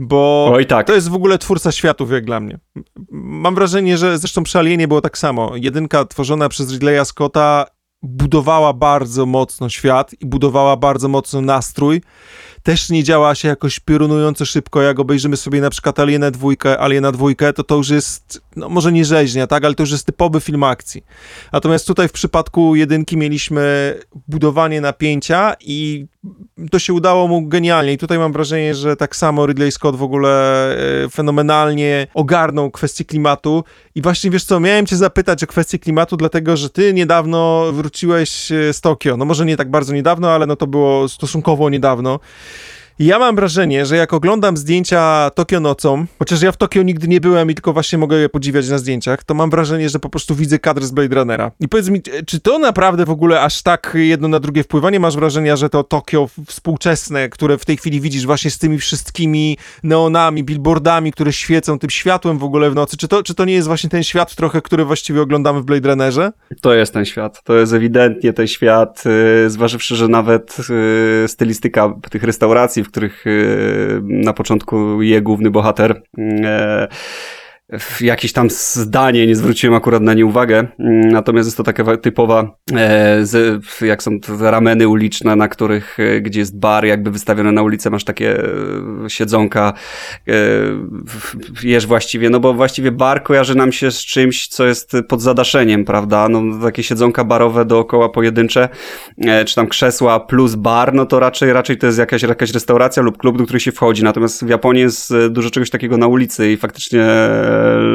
[0.00, 0.86] bo Oj tak.
[0.86, 2.58] to jest w ogóle twórca światów, jak dla mnie.
[3.12, 5.52] Mam wrażenie, że zresztą przy Alienie było tak samo.
[5.56, 7.66] Jedynka tworzona przez Ridleya Scotta
[8.02, 12.02] budowała bardzo mocno świat i budowała bardzo mocno nastrój.
[12.62, 17.12] Też nie działa się jakoś piorunująco szybko, jak obejrzymy sobie na przykład Alienę dwójkę, Aliena
[17.12, 20.40] dwójkę, to to już jest, no może nie rzeźnia, tak, ale to już jest typowy
[20.40, 21.04] film akcji.
[21.52, 23.94] Natomiast tutaj w przypadku jedynki mieliśmy
[24.28, 26.06] budowanie napięcia i
[26.70, 27.92] to się udało mu genialnie.
[27.92, 30.30] I tutaj mam wrażenie, że tak samo Ridley Scott w ogóle
[31.04, 33.64] e, fenomenalnie ogarnął kwestię klimatu.
[33.94, 38.52] I właśnie wiesz co, miałem cię zapytać o kwestię klimatu, dlatego że ty niedawno wróciłeś
[38.52, 39.16] e, z Tokio.
[39.16, 42.20] No może nie tak bardzo niedawno, ale no to było stosunkowo niedawno.
[43.00, 47.20] Ja mam wrażenie, że jak oglądam zdjęcia Tokio nocą, chociaż ja w Tokio nigdy nie
[47.20, 50.34] byłem i tylko właśnie mogę je podziwiać na zdjęciach, to mam wrażenie, że po prostu
[50.34, 51.50] widzę kadr z Blade Runnera.
[51.60, 54.90] I powiedz mi, czy to naprawdę w ogóle aż tak jedno na drugie wpływa?
[54.90, 58.78] Nie masz wrażenia, że to Tokio współczesne, które w tej chwili widzisz właśnie z tymi
[58.78, 63.44] wszystkimi neonami, billboardami, które świecą tym światłem w ogóle w nocy, czy to, czy to
[63.44, 66.32] nie jest właśnie ten świat trochę, który właściwie oglądamy w Blade Runnerze?
[66.60, 67.42] To jest ten świat.
[67.44, 69.04] To jest ewidentnie ten świat,
[69.42, 70.56] yy, zważywszy, że nawet
[71.22, 76.02] yy, stylistyka tych restauracji, w których yy, na początku je główny bohater.
[78.00, 82.56] Jakieś tam zdanie, nie zwróciłem akurat na nie uwagę, mm, natomiast jest to taka typowa,
[82.76, 83.24] e,
[83.86, 88.04] jak są rameny uliczne, na których, e, gdzie jest bar jakby wystawione na ulicę, masz
[88.04, 88.46] takie e,
[89.08, 89.72] siedzonka,
[91.62, 95.84] jesz właściwie, no bo właściwie bar kojarzy nam się z czymś, co jest pod zadaszeniem,
[95.84, 98.68] prawda, no takie siedzonka barowe dookoła pojedyncze,
[99.46, 103.18] czy tam krzesła plus bar, no to raczej, raczej to jest jakaś, jakaś restauracja lub
[103.18, 106.56] klub, do której się wchodzi, natomiast w Japonii jest dużo czegoś takiego na ulicy i
[106.56, 107.06] faktycznie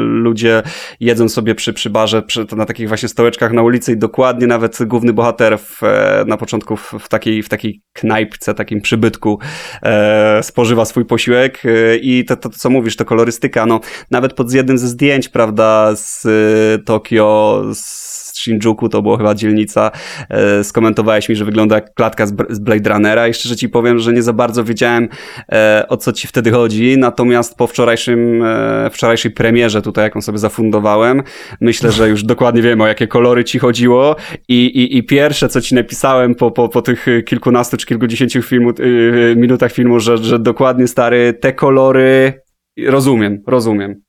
[0.04, 0.62] ludzie
[1.00, 4.78] jedzą sobie przy, przy barze, przy, na takich właśnie stołeczkach na ulicy i dokładnie nawet
[4.86, 9.38] główny bohater w, e, na początku w, w, takiej, w takiej knajpce, takim przybytku
[9.82, 14.32] e, spożywa swój posiłek e, i to, to, to, co mówisz, to kolorystyka, no nawet
[14.32, 19.90] pod jednym ze zdjęć, prawda, z e, Tokio, z Shinjuku, to była chyba dzielnica,
[20.30, 23.28] e, skomentowałeś mi, że wygląda jak klatka z, Blade Runnera.
[23.28, 25.08] I szczerze ci powiem, że nie za bardzo wiedziałem
[25.52, 30.38] e, o co ci wtedy chodzi, natomiast po wczorajszym, e, wczorajszej premierze tutaj, jaką sobie
[30.38, 31.22] zafundowałem,
[31.60, 34.16] myślę, że już dokładnie wiem o jakie kolory ci chodziło.
[34.48, 38.70] I, i, i pierwsze, co ci napisałem po, po, po tych kilkunastu czy kilkudziesięciu filmu,
[38.80, 42.40] y, minutach filmu, że, że dokładnie stary, te kolory
[42.86, 44.02] rozumiem, rozumiem.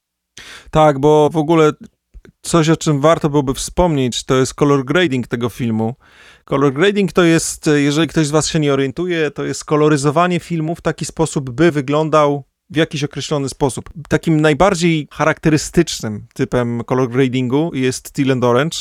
[0.71, 1.71] Tak, bo w ogóle
[2.47, 5.95] coś, o czym warto byłoby wspomnieć, to jest color grading tego filmu.
[6.45, 10.75] Color grading to jest, jeżeli ktoś z Was się nie orientuje, to jest koloryzowanie filmu
[10.75, 13.89] w taki sposób, by wyglądał w jakiś określony sposób.
[14.09, 18.77] Takim najbardziej charakterystycznym typem color gradingu jest Teal and Orange.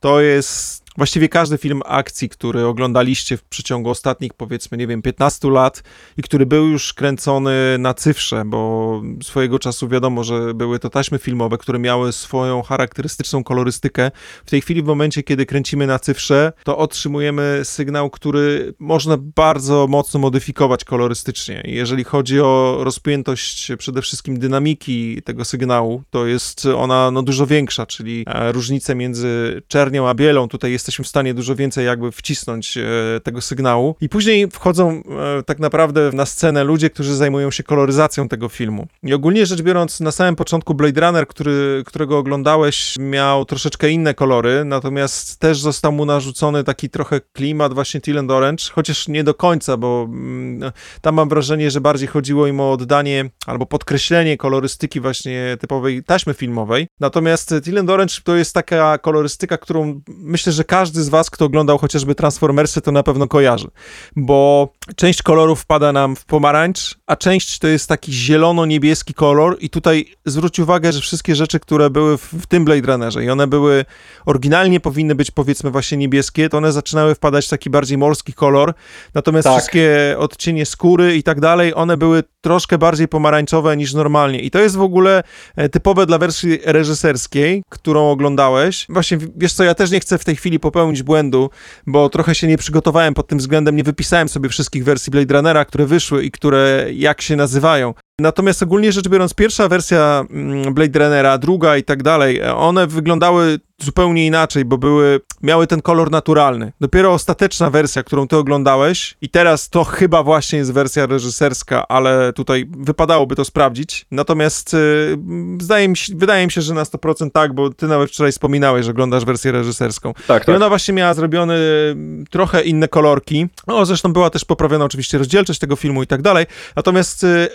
[0.00, 5.50] To jest właściwie każdy film akcji, który oglądaliście w przeciągu ostatnich, powiedzmy, nie wiem, 15
[5.50, 5.82] lat
[6.16, 11.18] i który był już kręcony na cyfrze, bo swojego czasu wiadomo, że były to taśmy
[11.18, 14.10] filmowe, które miały swoją charakterystyczną kolorystykę.
[14.46, 19.86] W tej chwili, w momencie, kiedy kręcimy na cyfrze, to otrzymujemy sygnał, który można bardzo
[19.86, 21.62] mocno modyfikować kolorystycznie.
[21.64, 27.86] Jeżeli chodzi o rozpiętość przede wszystkim dynamiki tego sygnału, to jest ona no, dużo większa,
[27.86, 32.76] czyli e, różnice między czernią a bielą, tutaj jesteśmy w stanie dużo więcej jakby wcisnąć
[32.76, 32.82] e,
[33.22, 33.96] tego sygnału.
[34.00, 34.90] I później wchodzą
[35.38, 38.86] e, tak naprawdę na scenę ludzie, którzy zajmują się koloryzacją tego filmu.
[39.02, 44.14] I ogólnie rzecz biorąc, na samym początku Blade Runner, który, którego oglądałeś, miał troszeczkę inne
[44.14, 49.34] kolory, natomiast też został mu narzucony taki trochę klimat właśnie Teal Orange, chociaż nie do
[49.34, 55.00] końca, bo mm, tam mam wrażenie, że bardziej chodziło im o oddanie albo podkreślenie kolorystyki
[55.00, 56.86] właśnie typowej taśmy filmowej.
[57.00, 61.78] Natomiast Teal Orange to jest taka kolorystyka, którą myślę, że każdy z was, kto oglądał
[61.78, 63.68] chociażby Transformersy, to na pewno kojarzy,
[64.16, 69.70] bo część kolorów wpada nam w pomarańcz, a część to jest taki zielono-niebieski kolor i
[69.70, 73.46] tutaj zwróć uwagę, że wszystkie rzeczy, które były w, w tym Blade Runnerze i one
[73.46, 73.84] były,
[74.26, 78.74] oryginalnie powinny być powiedzmy właśnie niebieskie, to one zaczynały wpadać w taki bardziej morski kolor,
[79.14, 79.54] natomiast Tak.
[79.54, 84.58] wszystkie odcienie skóry i tak dalej, one były troszkę bardziej pomarańczowe niż normalnie i to
[84.58, 85.22] jest w ogóle
[85.56, 88.86] e, typowe dla wersji reżyserskiej, którą oglądałeś.
[88.88, 91.50] Właśnie, wiesz co, ja też nie chcę w tej chwili popełnić błędu,
[91.86, 95.64] bo trochę się nie przygotowałem pod tym względem, nie wypisałem sobie wszystkich wersji Blade Runnera,
[95.64, 97.94] które wyszły i które jak się nazywają.
[98.18, 103.58] Natomiast ogólnie rzecz biorąc, pierwsza wersja mm, Blade Runnera, druga i tak dalej, one wyglądały
[103.82, 106.72] zupełnie inaczej, bo były, miały ten kolor naturalny.
[106.80, 112.32] Dopiero ostateczna wersja, którą ty oglądałeś i teraz to chyba właśnie jest wersja reżyserska, ale
[112.32, 114.06] tutaj wypadałoby to sprawdzić.
[114.10, 115.18] Natomiast y,
[115.60, 118.84] zdaje mi się, wydaje mi się, że na 100% tak, bo ty nawet wczoraj wspominałeś,
[118.84, 120.14] że oglądasz wersję reżyserską.
[120.26, 120.56] Tak, I tak.
[120.56, 121.54] ona właśnie miała zrobione
[121.90, 123.46] mm, trochę inne kolorki.
[123.66, 126.46] No, zresztą była też poprawiona oczywiście rozdzielczość tego filmu i tak dalej.
[126.76, 127.48] Natomiast y,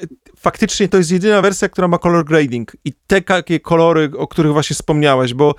[0.49, 2.75] faktycznie to jest jedyna wersja, która ma color grading.
[2.85, 5.55] I te takie kolory, o których właśnie wspomniałeś, bo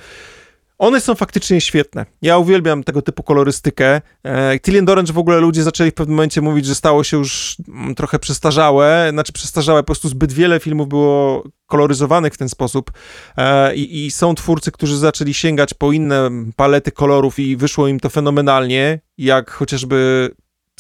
[0.78, 2.06] one są faktycznie świetne.
[2.22, 4.00] Ja uwielbiam tego typu kolorystykę.
[4.24, 7.56] E, Tillian Orange w ogóle ludzie zaczęli w pewnym momencie mówić, że stało się już
[7.68, 9.08] mm, trochę przestarzałe.
[9.10, 12.90] Znaczy przestarzałe, po prostu zbyt wiele filmów było koloryzowanych w ten sposób
[13.36, 18.00] e, i, i są twórcy, którzy zaczęli sięgać po inne palety kolorów i wyszło im
[18.00, 20.30] to fenomenalnie, jak chociażby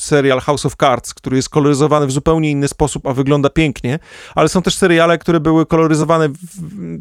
[0.00, 3.98] serial House of Cards, który jest koloryzowany w zupełnie inny sposób, a wygląda pięknie,
[4.34, 6.28] ale są też seriale, które były koloryzowane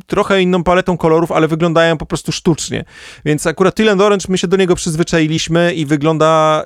[0.07, 2.85] trochę inną paletą kolorów, ale wyglądają po prostu sztucznie.
[3.25, 6.63] Więc akurat Tilland Orange, my się do niego przyzwyczailiśmy i wygląda...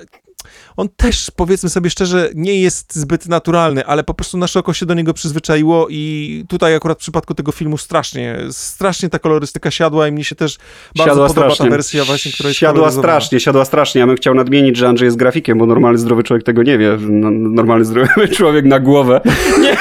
[0.76, 4.86] On też, powiedzmy sobie szczerze, nie jest zbyt naturalny, ale po prostu nasze oko się
[4.86, 10.08] do niego przyzwyczaiło i tutaj akurat w przypadku tego filmu strasznie, strasznie ta kolorystyka siadła
[10.08, 10.58] i mnie się też
[10.96, 11.66] bardzo Siadła podoba strasznie.
[11.66, 13.98] ta wersja właśnie, która jest Siadła strasznie, siadła strasznie.
[14.00, 16.98] Ja bym chciał nadmienić, że Andrzej jest grafikiem, bo normalny zdrowy człowiek tego nie wie.
[17.00, 19.20] No, Normalny zdrowy człowiek na głowę
[19.60, 19.76] nie,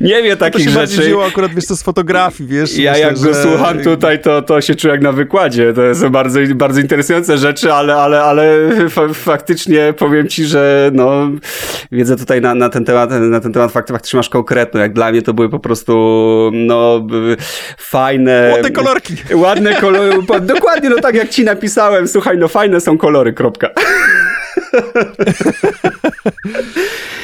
[0.08, 1.08] nie wie To takich się bardziej rzeczy.
[1.08, 2.78] wzięło akurat, wiesz, to z fotografii, wiesz.
[2.78, 5.72] Ja myślę, jak go że- słucham tutaj, to, to się czuję jak na wykładzie.
[5.74, 8.58] To są bardzo, bardzo interesujące rzeczy, ale, ale, ale
[9.22, 11.30] faktycznie powiem ci, że no,
[11.92, 14.80] wiedzę tutaj na, na ten temat, na ten temat fakt, faktycznie masz konkretną.
[14.80, 15.92] Jak dla mnie to były po prostu
[16.52, 17.06] no,
[17.78, 18.50] fajne.
[18.52, 19.14] Ładne kolorki.
[19.34, 20.18] Ładne kolory.
[20.40, 22.08] Dokładnie, no tak jak ci napisałem.
[22.08, 23.70] Słuchaj, no fajne są kolory, kropka.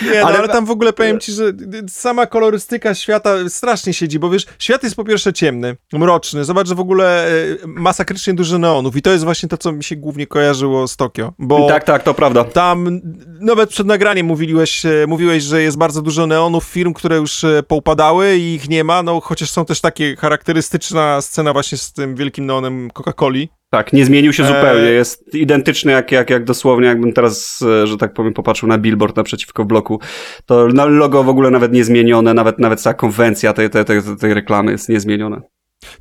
[0.03, 1.53] Nie, no, Ale- ale, tam w ogóle powiem ci, że
[1.89, 6.45] sama kolorystyka świata strasznie siedzi, bo wiesz, świat jest po pierwsze ciemny, mroczny.
[6.45, 7.31] Zobacz, że w ogóle e,
[7.67, 11.33] masakrycznie dużo neonów i to jest właśnie to, co mi się głównie kojarzyło z Tokio,
[11.39, 12.45] bo Tak, tak, to prawda.
[12.45, 13.01] tam
[13.41, 17.63] nawet przed nagraniem mówiłeś, e, mówiłeś, że jest bardzo dużo neonów firm, które już e,
[17.63, 22.15] poupadały i ich nie ma, no chociaż są też takie charakterystyczna scena właśnie z tym
[22.17, 23.49] wielkim neonem Coca-Coli.
[23.71, 24.91] Tak, nie zmienił się E, zupełnie.
[24.91, 29.17] Jest identyczny jak, jak, jak dosłownie, jakbym teraz, e, że tak powiem, popatrzył na billboard
[29.17, 30.01] naprzeciwko bloku.
[30.47, 34.35] To no, logo w ogóle nawet niezmienione, nawet, nawet cała konwencja tej, tej, tej, tej
[34.35, 35.43] reklamy jest niezmieniona.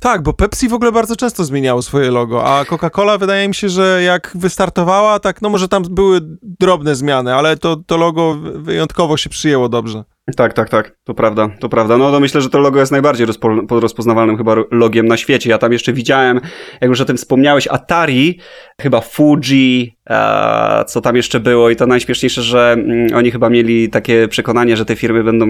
[0.00, 3.68] Tak, bo Pepsi w ogóle bardzo często zmieniało swoje logo, a Coca-Cola wydaje mi się,
[3.68, 9.16] że jak wystartowała, tak, no może tam były drobne zmiany, ale to, to logo wyjątkowo
[9.16, 10.04] się przyjęło dobrze.
[10.36, 11.98] Tak, tak, tak, to prawda, to prawda.
[11.98, 15.50] No to myślę, że to logo jest najbardziej rozpo, rozpoznawalnym chyba logiem na świecie.
[15.50, 16.40] Ja tam jeszcze widziałem,
[16.80, 18.38] jak już o tym wspomniałeś, Atari,
[18.80, 23.88] chyba Fuji, e, co tam jeszcze było i to najśmieszniejsze, że mm, oni chyba mieli
[23.88, 25.46] takie przekonanie, że te firmy będą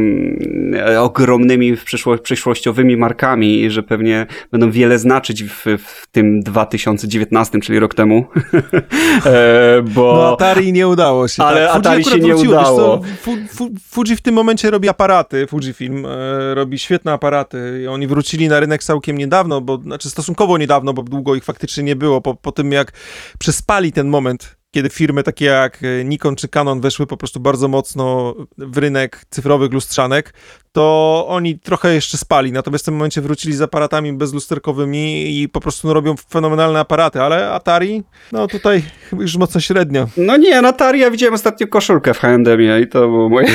[0.78, 6.40] e, ogromnymi w przyszło, przyszłościowymi markami i że pewnie będą wiele znaczyć w, w tym
[6.40, 8.24] 2019, czyli rok temu.
[9.26, 10.16] e, bo...
[10.16, 11.42] No Atari nie udało się.
[11.42, 11.76] Ale tak.
[11.76, 13.02] Atari się nie wróciło, wiesz udało.
[13.20, 18.48] Fu, Fuji w tym momencie robi aparaty, Fujifilm e, robi świetne aparaty i oni wrócili
[18.48, 22.34] na rynek całkiem niedawno, bo, znaczy stosunkowo niedawno, bo długo ich faktycznie nie było, po,
[22.34, 22.92] po tym jak
[23.38, 27.68] przespali ten moment, kiedy firmy takie jak e, Nikon czy Canon weszły po prostu bardzo
[27.68, 30.34] mocno w rynek cyfrowych lustrzanek,
[30.72, 35.60] to oni trochę jeszcze spali, natomiast w tym momencie wrócili z aparatami bezlusterkowymi i po
[35.60, 38.82] prostu no, robią fenomenalne aparaty, ale Atari, no tutaj
[39.18, 40.08] już mocno średnio.
[40.16, 42.46] No nie, no Atari, ja widziałem ostatnio koszulkę w H&M
[42.82, 43.48] i to było moje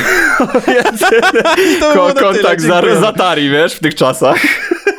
[1.79, 2.99] To tyle, kontakt dziękujemy.
[2.99, 4.37] z Atari, wiesz, w tych czasach.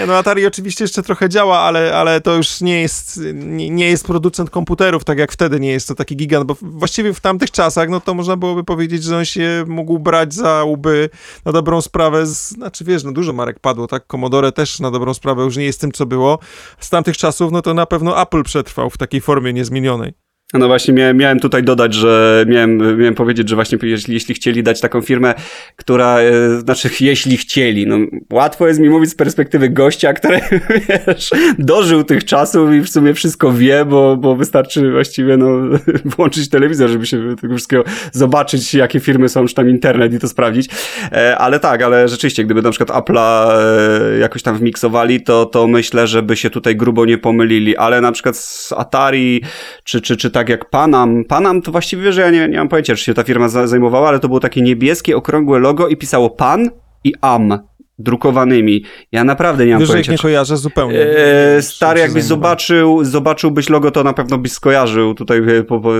[0.00, 3.90] Nie, no Atari oczywiście jeszcze trochę działa, ale, ale to już nie jest, nie, nie
[3.90, 7.50] jest producent komputerów, tak jak wtedy nie jest to taki gigant, bo właściwie w tamtych
[7.50, 11.10] czasach, no to można byłoby powiedzieć, że on się mógł brać za łby
[11.44, 15.14] na dobrą sprawę, z, znaczy wiesz, no dużo marek padło, tak, Commodore też na dobrą
[15.14, 16.38] sprawę już nie jest tym, co było.
[16.78, 20.29] Z tamtych czasów, no to na pewno Apple przetrwał w takiej formie niezmienionej.
[20.54, 24.62] No właśnie, miałem, miałem tutaj dodać, że miałem, miałem powiedzieć, że właśnie jeśli, jeśli chcieli
[24.62, 25.34] dać taką firmę,
[25.76, 27.96] która, e, znaczy jeśli chcieli, no
[28.32, 30.40] łatwo jest mi mówić z perspektywy gościa, który,
[30.88, 35.78] wiesz, dożył tych czasów i w sumie wszystko wie, bo, bo wystarczy właściwie, no,
[36.16, 40.28] włączyć telewizor, żeby się tego wszystkiego zobaczyć, jakie firmy są, czy tam internet i to
[40.28, 40.70] sprawdzić.
[41.12, 45.66] E, ale tak, ale rzeczywiście, gdyby na przykład Apple'a e, jakoś tam wmiksowali, to, to
[45.66, 49.42] myślę, żeby się tutaj grubo nie pomylili, ale na przykład z Atari,
[49.84, 52.94] czy, czy, czy tak jak Panam, Panam to właściwie, że ja nie, nie mam pojęcia,
[52.96, 56.30] czy się ta firma za- zajmowała, ale to było takie niebieskie, okrągłe logo i pisało
[56.30, 56.70] Pan
[57.04, 57.58] i Am.
[57.98, 58.84] drukowanymi.
[59.12, 60.12] Ja naprawdę nie mam Wiesz, pojęcia.
[60.12, 61.00] nie kojarzę zupełnie.
[61.00, 65.14] E, stary, jakbyś zobaczył, zobaczyłbyś logo, to na pewno byś skojarzył.
[65.14, 65.92] Tutaj e, po, po,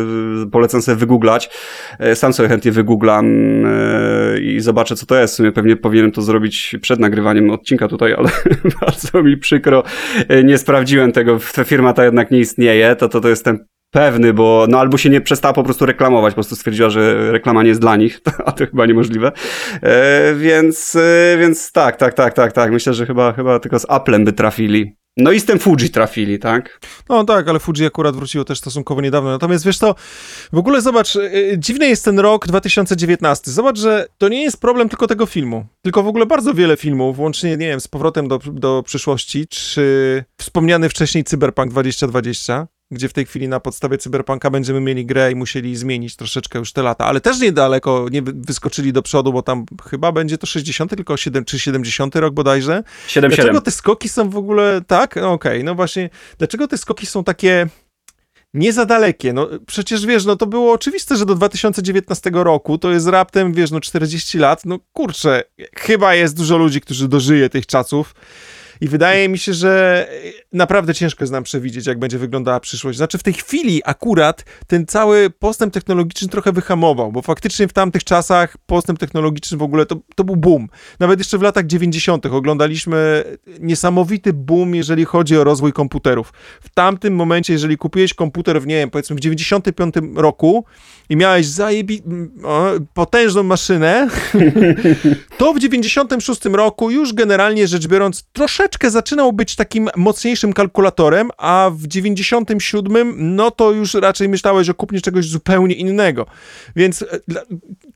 [0.52, 1.50] polecam sobie wygooglać.
[1.98, 3.26] E, Sam sobie chętnie wygooglam
[3.66, 5.34] e, i zobaczę, co to jest.
[5.34, 8.28] W sumie pewnie powinienem to zrobić przed nagrywaniem odcinka tutaj, ale
[8.80, 9.82] bardzo mi przykro.
[10.44, 11.38] Nie sprawdziłem tego.
[11.54, 12.96] Ta firma ta jednak nie istnieje.
[12.96, 13.58] To, to, to jestem
[13.90, 17.62] pewny, bo no albo się nie przestała po prostu reklamować, po prostu stwierdziła, że reklama
[17.62, 19.32] nie jest dla nich, a to chyba niemożliwe.
[19.82, 22.72] E, więc, e, więc tak, tak, tak, tak, tak.
[22.72, 25.00] Myślę, że chyba, chyba tylko z Applem by trafili.
[25.16, 26.80] No i z tym Fuji trafili, tak?
[27.08, 29.30] No tak, ale Fuji akurat wróciło też stosunkowo niedawno.
[29.30, 29.94] Natomiast wiesz to,
[30.52, 33.50] w ogóle zobacz, y, y, dziwny jest ten rok 2019.
[33.50, 37.18] Zobacz, że to nie jest problem tylko tego filmu, tylko w ogóle bardzo wiele filmów,
[37.18, 43.12] łącznie, nie wiem, z powrotem do, do przyszłości, czy wspomniany wcześniej Cyberpunk 2020, gdzie w
[43.12, 47.06] tej chwili na podstawie Cyberpunka będziemy mieli grę i musieli zmienić troszeczkę już te lata,
[47.06, 51.16] ale też niedaleko nie wy- wyskoczyli do przodu, bo tam chyba będzie to 60, tylko
[51.16, 52.82] 7 czy 70 rok bodajże.
[53.08, 53.28] 7-7.
[53.28, 55.16] Dlaczego te skoki są w ogóle tak?
[55.16, 56.10] No Okej, no właśnie.
[56.38, 57.66] Dlaczego te skoki są takie
[58.54, 59.32] nie za dalekie?
[59.32, 63.70] No przecież wiesz, no to było oczywiste, że do 2019 roku to jest raptem, wiesz,
[63.70, 64.64] no 40 lat.
[64.64, 65.42] No kurczę,
[65.76, 68.14] chyba jest dużo ludzi, którzy dożyje tych czasów.
[68.80, 70.06] I wydaje mi się, że
[70.52, 72.98] naprawdę ciężko jest nam przewidzieć, jak będzie wyglądała przyszłość.
[72.98, 78.04] Znaczy, w tej chwili akurat ten cały postęp technologiczny trochę wyhamował, bo faktycznie w tamtych
[78.04, 80.68] czasach postęp technologiczny w ogóle to, to był boom.
[81.00, 82.26] Nawet jeszcze w latach 90.
[82.26, 83.24] oglądaliśmy
[83.60, 86.32] niesamowity boom, jeżeli chodzi o rozwój komputerów.
[86.60, 90.64] W tamtym momencie, jeżeli kupiłeś komputer w, nie wiem, powiedzmy w 95 roku
[91.08, 92.02] i miałeś zajebi...
[92.94, 94.08] potężną maszynę,
[95.38, 101.70] to w 96 roku już generalnie rzecz biorąc troszeczkę zaczynał być takim mocniejszym kalkulatorem, a
[101.74, 106.26] w 97 no to już raczej myślałeś o kupnie czegoś zupełnie innego.
[106.76, 107.06] Więc e,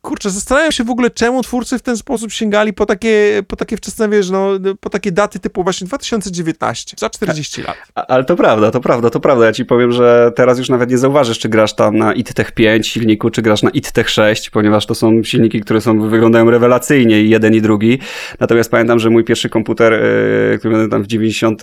[0.03, 3.77] kurczę, zastanawiam się w ogóle czemu twórcy w ten sposób sięgali po takie, po takie
[3.77, 7.77] wczesne, wiesz, no, po takie daty typu właśnie 2019, za 40 lat.
[7.95, 9.47] A- Ale to prawda, to prawda, to prawda.
[9.47, 12.89] Ja ci powiem, że teraz już nawet nie zauważysz, czy grasz tam na ITTech 5
[12.89, 17.31] silniku, czy grasz na ITTech 6, ponieważ to są silniki, które są, wyglądają rewelacyjnie i
[17.31, 17.99] jeden i drugi.
[18.41, 21.63] Natomiast pamiętam, że mój pierwszy komputer, yy, który tam w 90,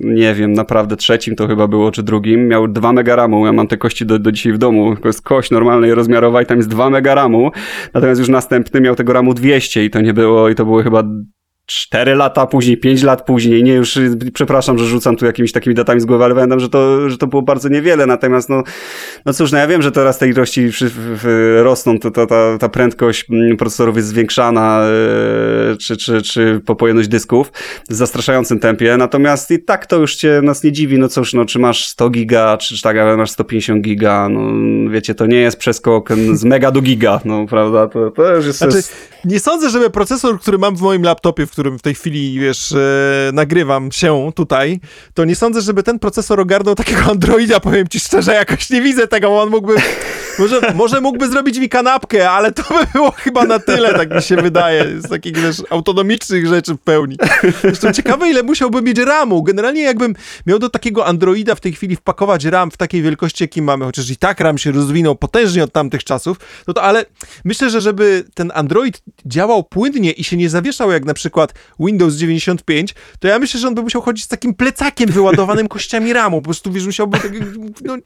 [0.00, 3.46] nie wiem, naprawdę trzecim to chyba było, czy drugim, miał 2 mega ramu.
[3.46, 4.96] Ja mam te kości do, do dzisiaj w domu.
[4.96, 7.50] To jest kość normalnej rozmiarowa i tam jest 2 mega ramu.
[7.94, 11.02] Natomiast już następny miał tego ramu 200 i to nie było, i to były chyba
[11.68, 13.98] 4 lata później, 5 lat później, nie już,
[14.34, 17.26] przepraszam, że rzucam tu jakimiś takimi datami z głowy, ale pamiętam, że to, że to
[17.26, 18.62] było bardzo niewiele, natomiast no,
[19.26, 20.70] no cóż, no ja wiem, że teraz te ilości
[21.62, 24.86] rosną, to, to, ta, ta prędkość mm, procesorów jest zwiększana,
[25.68, 27.52] yy, czy, czy, czy po pojemność dysków
[27.90, 31.44] w zastraszającym tempie, natomiast i tak to już cię nas nie dziwi, no cóż, no
[31.44, 34.40] czy masz 100 giga, czy, czy tak, masz 150 giga, no
[34.90, 38.58] wiecie, to nie jest przeskok z mega do giga, no prawda, to, to już jest...
[38.58, 38.82] Znaczy,
[39.24, 42.72] nie sądzę, żeby procesor, który mam w moim laptopie, w którym w tej chwili, wiesz,
[42.72, 44.80] e, nagrywam się tutaj,
[45.14, 49.08] to nie sądzę, żeby ten procesor ogarnął takiego Androida, powiem ci szczerze, jakoś nie widzę
[49.08, 49.74] tego, bo on mógłby,
[50.38, 54.22] może, może mógłby zrobić mi kanapkę, ale to by było chyba na tyle, tak mi
[54.22, 57.16] się wydaje, z takich, wiesz, autonomicznych rzeczy w pełni.
[57.62, 59.42] Zresztą ciekawe, ile musiałbym mieć RAMu.
[59.42, 60.14] Generalnie jakbym
[60.46, 64.10] miał do takiego Androida w tej chwili wpakować RAM w takiej wielkości, jaki mamy, chociaż
[64.10, 67.04] i tak RAM się rozwinął potężnie od tamtych czasów, no to ale
[67.44, 72.14] myślę, że żeby ten Android działał płynnie i się nie zawieszał jak na przykład Windows
[72.14, 76.40] 95, to ja myślę, że on by musiał chodzić z takim plecakiem wyładowanym kościami RAMu.
[76.40, 77.18] Po prostu, wiesz, musiałby...
[77.18, 77.32] Tak,
[77.84, 77.96] no,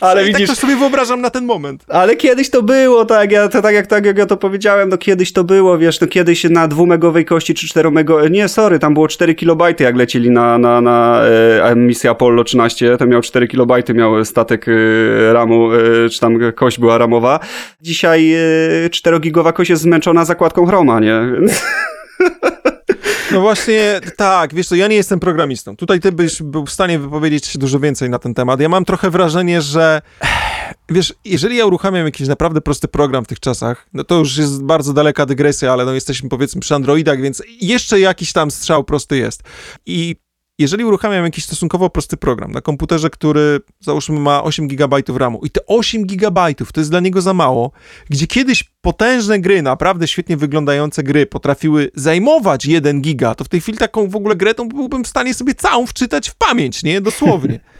[0.00, 1.79] Ale i widzisz- Tak to sobie wyobrażam na ten moment.
[1.88, 4.98] Ale kiedyś to było, tak, ja, to, tak, jak, tak jak ja to powiedziałem, no
[4.98, 9.08] kiedyś to było, wiesz, no kiedyś na dwumegowej kości czy czteromego, nie, sorry, tam było
[9.08, 11.22] 4 kilobajty, jak lecieli na, na, na
[11.62, 16.38] e, misję Apollo 13, to miał 4 kilobajty, miał statek e, ramu, e, czy tam
[16.54, 17.40] kość była ramowa.
[17.80, 21.20] Dzisiaj e, 4-gigowa kość jest zmęczona zakładką Chroma, nie?
[23.32, 25.76] No właśnie, tak, wiesz co, ja nie jestem programistą.
[25.76, 28.60] Tutaj ty byś był w stanie wypowiedzieć się dużo więcej na ten temat.
[28.60, 30.02] Ja mam trochę wrażenie, że
[30.88, 34.62] wiesz, jeżeli ja uruchamiam jakiś naprawdę prosty program w tych czasach, no to już jest
[34.62, 39.16] bardzo daleka dygresja, ale no jesteśmy powiedzmy przy Androidach, więc jeszcze jakiś tam strzał prosty
[39.16, 39.42] jest.
[39.86, 40.16] I
[40.60, 45.50] jeżeli uruchamiam jakiś stosunkowo prosty program na komputerze, który załóżmy ma 8 GB RAMu i
[45.50, 47.70] te 8 GB to jest dla niego za mało,
[48.10, 53.60] gdzie kiedyś potężne gry, naprawdę świetnie wyglądające gry potrafiły zajmować 1 giga, to w tej
[53.60, 57.00] chwili taką w ogóle grę to byłbym w stanie sobie całą wczytać w pamięć, nie?
[57.00, 57.60] Dosłownie.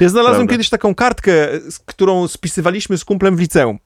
[0.00, 0.52] Ja znalazłem Prawda.
[0.52, 3.78] kiedyś taką kartkę, z którą spisywaliśmy z kumplem w liceum.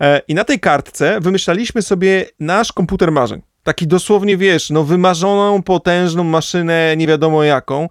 [0.00, 3.42] E, I na tej kartce wymyślaliśmy sobie nasz komputer marzeń.
[3.62, 7.88] Taki dosłownie, wiesz, no wymarzoną, potężną maszynę, nie wiadomo jaką.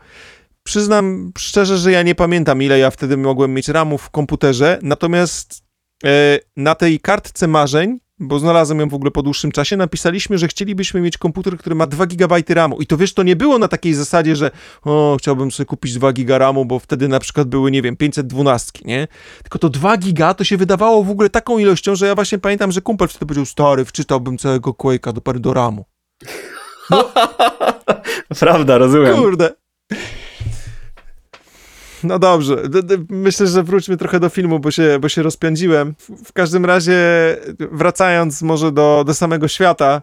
[0.64, 5.64] Przyznam szczerze, że ja nie pamiętam, ile ja wtedy mogłem mieć ramów w komputerze, natomiast
[6.06, 10.48] e, na tej kartce marzeń bo znalazłem ją w ogóle po dłuższym czasie, napisaliśmy, że
[10.48, 12.82] chcielibyśmy mieć komputer, który ma 2 GB RAMu.
[12.82, 14.52] I to wiesz, to nie było na takiej zasadzie, że
[14.86, 18.72] o, chciałbym sobie kupić 2 GB RAMu, bo wtedy na przykład były, nie wiem, 512,
[18.86, 19.08] nie?
[19.44, 22.72] Tylko to 2 giga to się wydawało w ogóle taką ilością, że ja właśnie pamiętam,
[22.72, 25.86] że kumpel wtedy powiedział, stary, wczytałbym całego Quake'a do do RAMu.
[28.40, 29.16] Prawda, rozumiem.
[29.16, 29.50] Kurde.
[32.04, 32.56] No dobrze,
[33.10, 35.96] myślę, że wróćmy trochę do filmu, bo się, bo się rozpędziłem.
[35.98, 36.98] W, w każdym razie,
[37.72, 40.02] wracając może do, do samego świata,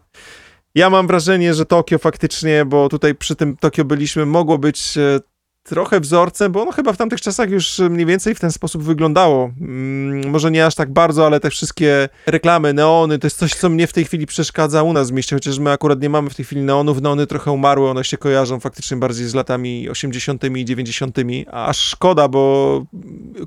[0.74, 5.20] ja mam wrażenie, że Tokio faktycznie, bo tutaj przy tym Tokio byliśmy, mogło być e,
[5.66, 9.50] trochę wzorcem, bo ono chyba w tamtych czasach już mniej więcej w ten sposób wyglądało.
[9.60, 13.68] Mm, może nie aż tak bardzo, ale te wszystkie reklamy, neony, to jest coś, co
[13.68, 16.34] mnie w tej chwili przeszkadza u nas w mieście, chociaż my akurat nie mamy w
[16.34, 17.02] tej chwili neonów.
[17.02, 20.44] Neony trochę umarły, one się kojarzą faktycznie bardziej z latami 80.
[20.56, 21.16] i 90.
[21.52, 22.84] A szkoda, bo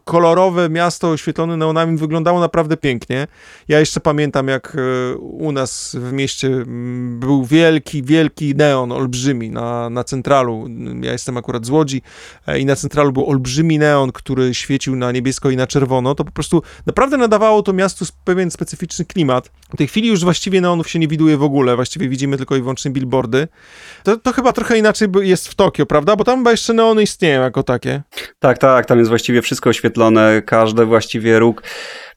[0.04, 3.28] kolorowe miasto oświetlone neonami wyglądało naprawdę pięknie.
[3.68, 9.50] Ja jeszcze pamiętam, jak e, u nas w mieście mm, był wielki, wielki neon, olbrzymi
[9.50, 10.68] na, na centralu.
[11.02, 12.09] Ja jestem akurat z Łodzi e,
[12.60, 16.16] i na centralu był olbrzymi neon, który świecił na niebiesko i na czerwono.
[16.16, 19.52] To po prostu naprawdę nadawało to miastu pewien specyficzny klimat.
[19.74, 22.62] W tej chwili już właściwie neonów się nie widuje w ogóle, właściwie widzimy tylko i
[22.62, 23.48] wyłącznie billboardy.
[24.04, 26.16] To, to chyba trochę inaczej jest w Tokio, prawda?
[26.16, 28.02] Bo tam chyba jeszcze neony istnieją jako takie.
[28.40, 31.64] Tak, tak, tam jest właściwie wszystko oświetlone, każdy właściwie róg.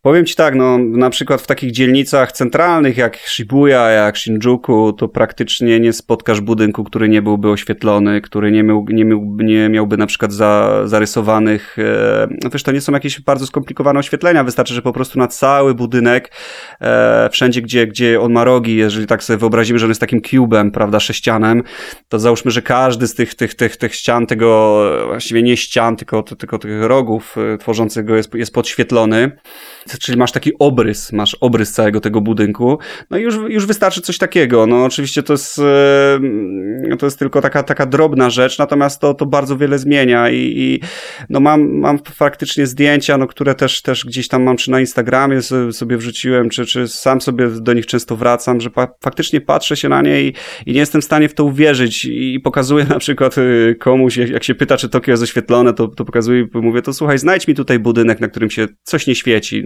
[0.03, 5.09] Powiem ci tak, no na przykład w takich dzielnicach centralnych jak Shibuya, jak Shinjuku, to
[5.09, 9.97] praktycznie nie spotkasz budynku, który nie byłby oświetlony, który nie, miał, nie, miał, nie miałby
[9.97, 14.75] na przykład za, zarysowanych, e, no wiesz, to nie są jakieś bardzo skomplikowane oświetlenia, wystarczy,
[14.75, 16.33] że po prostu na cały budynek,
[16.81, 20.23] e, wszędzie gdzie, gdzie on ma rogi, jeżeli tak sobie wyobrazimy, że on jest takim
[20.23, 21.63] cubem, prawda, sześcianem,
[22.09, 26.23] to załóżmy, że każdy z tych, tych, tych, tych ścian, tego właściwie nie ścian, tylko,
[26.23, 29.33] tylko tych rogów e, tworzących go jest, jest podświetlony.
[30.01, 32.79] Czyli masz taki obrys, masz obrys całego tego budynku.
[33.11, 34.67] No i już, już wystarczy coś takiego.
[34.67, 39.27] No oczywiście to jest, e, to jest tylko taka, taka drobna rzecz, natomiast to, to
[39.27, 40.81] bardzo wiele zmienia i, i
[41.31, 45.41] no mam, mam faktycznie zdjęcia, no, które też, też gdzieś tam mam, czy na Instagramie
[45.73, 49.89] sobie, wrzuciłem, czy, czy sam sobie do nich często wracam, że pa, faktycznie patrzę się
[49.89, 50.35] na nie i,
[50.67, 54.31] i nie jestem w stanie w to uwierzyć i pokazuję na przykład y, komuś, jak,
[54.31, 57.49] jak się pyta, czy Tokio jest oświetlone, to, to pokazuję i mówię, to słuchaj, znajdź
[57.49, 59.63] mi tutaj budynek, na którym się coś nie świeci.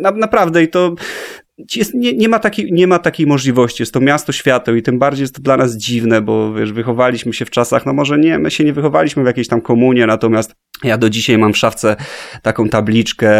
[0.00, 0.94] Na, naprawdę i to
[1.76, 3.82] jest, nie, nie, ma takiej, nie ma takiej możliwości.
[3.82, 7.32] Jest to miasto świateł i tym bardziej jest to dla nas dziwne, bo wiesz, wychowaliśmy
[7.32, 10.54] się w czasach, no może nie, my się nie wychowaliśmy w jakiejś tam komunie, natomiast
[10.84, 11.96] ja do dzisiaj mam w szafce
[12.42, 13.30] taką tabliczkę,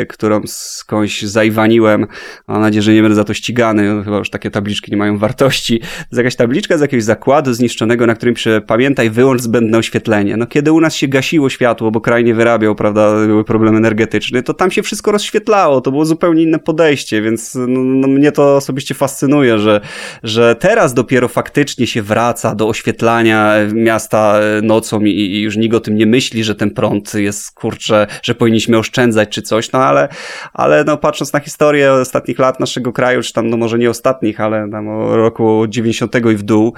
[0.00, 2.06] e, którą skądś zaiwaniłem.
[2.48, 4.04] Mam nadzieję, że nie będę za to ścigany.
[4.04, 5.80] Chyba już takie tabliczki nie mają wartości.
[5.80, 10.36] To jest jakaś tabliczka z jakiegoś zakładu zniszczonego, na którym pisze pamiętaj, wyłącz zbędne oświetlenie.
[10.36, 14.42] No kiedy u nas się gasiło światło, bo kraj nie wyrabiał, prawda, były problemy energetyczne,
[14.42, 15.80] to tam się wszystko rozświetlało.
[15.80, 19.80] To było zupełnie inne podejście, więc no, no, mnie to osobiście fascynuje, że,
[20.22, 25.80] że teraz dopiero faktycznie się wraca do oświetlania miasta nocą i, i już nikt o
[25.80, 30.08] tym nie myśli, że ten prąd jest, kurczę, że powinniśmy oszczędzać czy coś, no ale,
[30.52, 34.40] ale no patrząc na historię ostatnich lat naszego kraju, czy tam no może nie ostatnich,
[34.40, 36.74] ale tam roku 90 i w dół,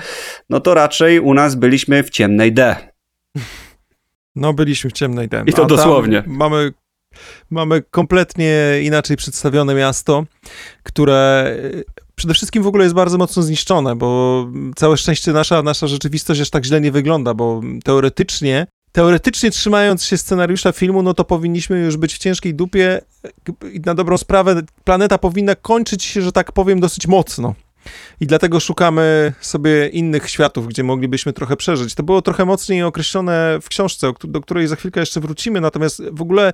[0.51, 2.77] no to raczej u nas byliśmy w ciemnej D.
[4.37, 5.45] No, byliśmy w ciemnej D.
[5.47, 6.23] I to dosłownie.
[6.27, 6.73] Mamy,
[7.51, 10.25] mamy kompletnie inaczej przedstawione miasto,
[10.83, 14.47] które e, przede wszystkim w ogóle jest bardzo mocno zniszczone, bo
[14.77, 20.19] całe szczęście nasza, nasza rzeczywistość aż tak źle nie wygląda, bo teoretycznie Teoretycznie trzymając się
[20.19, 23.01] scenariusza filmu, no to powinniśmy już być w ciężkiej dupie
[23.73, 27.55] i na dobrą sprawę planeta powinna kończyć się, że tak powiem, dosyć mocno.
[28.21, 31.95] I dlatego szukamy sobie innych światów, gdzie moglibyśmy trochę przeżyć.
[31.95, 36.23] To było trochę mocniej określone w książce, do której za chwilkę jeszcze wrócimy, natomiast w
[36.23, 36.53] ogóle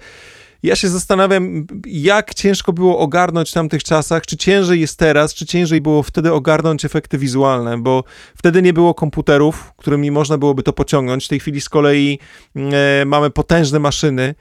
[0.64, 5.46] ja się zastanawiam, jak ciężko było ogarnąć w tamtych czasach, czy ciężej jest teraz, czy
[5.46, 8.04] ciężej było wtedy ogarnąć efekty wizualne, bo
[8.36, 11.24] wtedy nie było komputerów, którymi można byłoby to pociągnąć.
[11.24, 12.18] W tej chwili z kolei
[12.56, 14.34] e, mamy potężne maszyny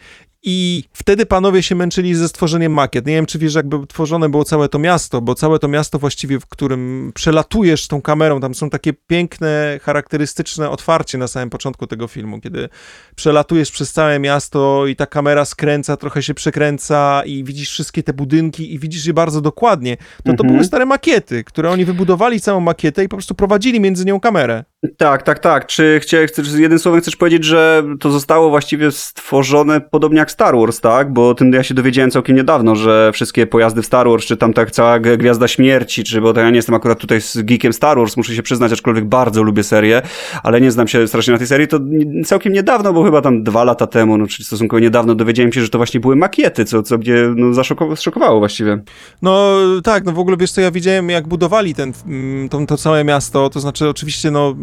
[0.44, 3.06] i wtedy panowie się męczyli ze stworzeniem makiet.
[3.06, 6.39] Nie wiem, czy wiesz, jakby tworzone było całe to miasto, bo całe to miasto właściwie,
[6.39, 12.08] w którym przelatujesz tą kamerą, tam są takie piękne, charakterystyczne otwarcie na samym początku tego
[12.08, 12.70] filmu, kiedy
[13.16, 18.14] przelatujesz przez całe miasto i ta kamera skręca, trochę się przekręca i widzisz wszystkie te
[18.14, 19.98] budynki i widzisz je bardzo dokładnie.
[19.98, 20.50] To to Mhm.
[20.54, 24.64] były stare makiety, które oni wybudowali całą makietę i po prostu prowadzili między nią kamerę.
[24.97, 25.65] Tak, tak, tak.
[25.65, 30.81] Czy chcesz, jednym słowem chcesz powiedzieć, że to zostało właściwie stworzone podobnie jak Star Wars,
[30.81, 31.13] tak?
[31.13, 34.53] Bo tym ja się dowiedziałem całkiem niedawno, że wszystkie pojazdy w Star Wars, czy tam
[34.53, 37.97] tak cała Gwiazda Śmierci, czy bo to ja nie jestem akurat tutaj z geekiem Star
[37.97, 40.01] Wars, muszę się przyznać, aczkolwiek bardzo lubię serię,
[40.43, 41.79] ale nie znam się strasznie na tej serii, to
[42.25, 45.69] całkiem niedawno, bo chyba tam dwa lata temu, no czyli stosunkowo niedawno dowiedziałem się, że
[45.69, 48.84] to właśnie były makiety, co, co mnie no, zaszokowało właściwie.
[49.21, 52.77] No tak, no w ogóle wiesz co, ja widziałem jak budowali ten, mm, to, to
[52.77, 54.55] całe miasto, to znaczy oczywiście no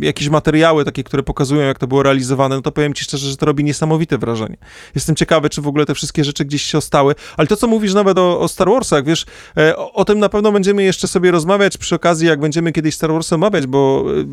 [0.00, 3.36] jakieś materiały takie, które pokazują, jak to było realizowane, no to powiem ci szczerze, że
[3.36, 4.56] to robi niesamowite wrażenie.
[4.94, 7.94] Jestem ciekawy, czy w ogóle te wszystkie rzeczy gdzieś się ostały, ale to, co mówisz
[7.94, 9.26] nawet o, o Star Warsach, wiesz,
[9.56, 12.94] e, o, o, tym na pewno będziemy jeszcze sobie rozmawiać przy okazji, jak będziemy kiedyś
[12.94, 14.04] Star Warsy omawiać, bo...
[14.20, 14.24] E,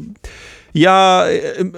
[0.76, 1.24] ja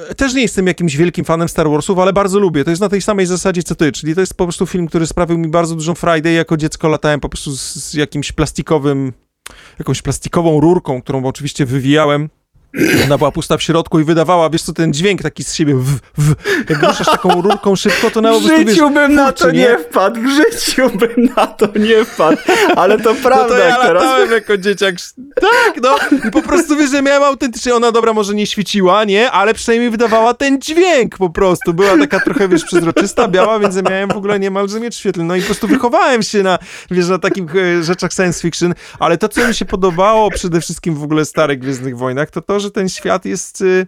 [0.09, 2.63] e, też nie jestem jakimś wielkim fanem Star Warsów, ale bardzo lubię.
[2.63, 5.07] To jest na tej samej zasadzie co ty, czyli to jest po prostu film, który
[5.07, 6.34] sprawił mi bardzo dużą frajdę.
[6.34, 9.13] Jako dziecko latałem po prostu z, z jakimś plastikowym,
[9.80, 12.30] jakąś plastikową rurką, którą oczywiście wywijałem
[13.05, 15.99] ona była pusta w środku i wydawała, wiesz co, ten dźwięk taki z siebie, w,
[16.17, 16.36] w.
[16.69, 19.59] jak ruszasz taką rurką szybko, to na W życiu wiesz, bym na to nie?
[19.59, 22.38] nie wpadł, w życiu bym na to nie wpadł,
[22.76, 23.43] ale to prawda.
[23.43, 24.03] No to ja teraz...
[24.03, 24.95] latałem jako dzieciak,
[25.41, 25.97] tak, no,
[26.28, 29.89] i po prostu, wiesz, że miałem autentycznie, ona dobra, może nie świeciła, nie, ale przynajmniej
[29.89, 34.17] wydawała ten dźwięk po prostu, była taka trochę, wiesz, przezroczysta, biała, więc ja miałem w
[34.17, 36.59] ogóle niemalże miecz świetlny, no i po prostu wychowałem się na,
[36.91, 40.95] wiesz, na takich e, rzeczach science fiction, ale to, co mi się podobało przede wszystkim
[40.95, 43.88] w ogóle starych Gwiezdnych Wojnach, to to, że ten świat jest y,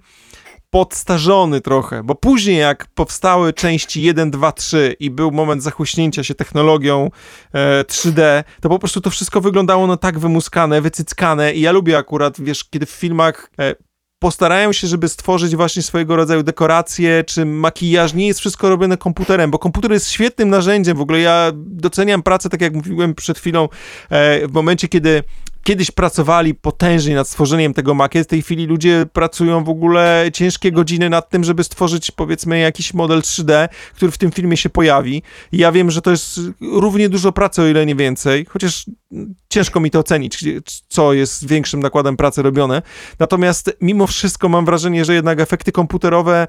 [0.70, 6.36] podstarzony trochę, bo później jak powstały części 1, 2, 3 i był moment zachłyśnięcia się
[6.36, 7.10] technologią
[7.54, 11.98] e, 3D, to po prostu to wszystko wyglądało no tak wymuskane, wycyckane i ja lubię
[11.98, 13.76] akurat, wiesz, kiedy w filmach e,
[14.20, 18.14] postarają się, żeby stworzyć właśnie swojego rodzaju dekoracje czy makijaż.
[18.14, 20.98] Nie jest wszystko robione komputerem, bo komputer jest świetnym narzędziem.
[20.98, 23.70] W ogóle ja doceniam pracę, tak jak mówiłem przed chwilą,
[24.10, 25.24] e, w momencie, kiedy
[25.66, 30.72] kiedyś pracowali potężnie nad stworzeniem tego makietu, w tej chwili ludzie pracują w ogóle ciężkie
[30.72, 35.24] godziny nad tym, żeby stworzyć powiedzmy jakiś model 3D, który w tym filmie się pojawi.
[35.52, 38.86] I ja wiem, że to jest równie dużo pracy, o ile nie więcej, chociaż
[39.50, 40.46] ciężko mi to ocenić,
[40.88, 42.82] co jest większym nakładem pracy robione.
[43.20, 46.48] Natomiast mimo wszystko mam wrażenie, że jednak efekty komputerowe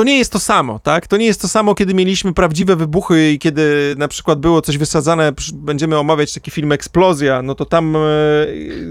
[0.00, 1.06] to nie jest to samo, tak?
[1.06, 4.78] To nie jest to samo, kiedy mieliśmy prawdziwe wybuchy i kiedy na przykład było coś
[4.78, 8.00] wysadzane, będziemy omawiać taki film Eksplozja, no to tam e,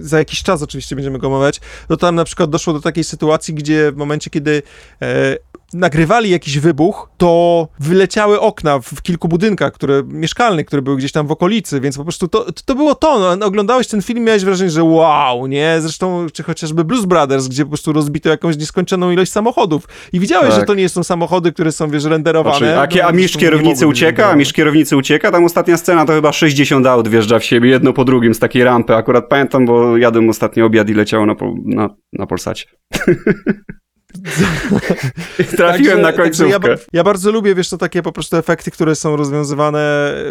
[0.02, 3.54] za jakiś czas oczywiście będziemy go omawiać, to tam na przykład doszło do takiej sytuacji,
[3.54, 4.62] gdzie w momencie, kiedy
[5.02, 5.38] e,
[5.74, 11.28] nagrywali jakiś wybuch, to wyleciały okna w kilku budynkach, które, mieszkalnych, które były gdzieś tam
[11.28, 13.36] w okolicy, więc po prostu to, to było to.
[13.36, 15.78] No, oglądałeś ten film, miałeś wrażenie, że wow, nie?
[15.80, 20.50] Zresztą, czy chociażby Blues Brothers, gdzie po prostu rozbito jakąś nieskończoną ilość samochodów i widziałeś,
[20.50, 20.60] tak.
[20.60, 22.74] że to nie są samochody, które są, wiesz, renderowane.
[22.74, 26.14] Znaczy, a, no, a mistrz kierownicy ucieka, a mistrz kierownicy ucieka, tam ostatnia scena to
[26.14, 28.96] chyba 60 aut wjeżdża w siebie, jedno po drugim z takiej rampy.
[28.96, 32.66] Akurat pamiętam, bo jadłem ostatni obiad i leciało na, na, na Polsacie.
[35.58, 36.70] Trafiłem na końcówkę.
[36.70, 39.80] Ja, ja, bardzo lubię, wiesz, to takie po prostu efekty, które są rozwiązywane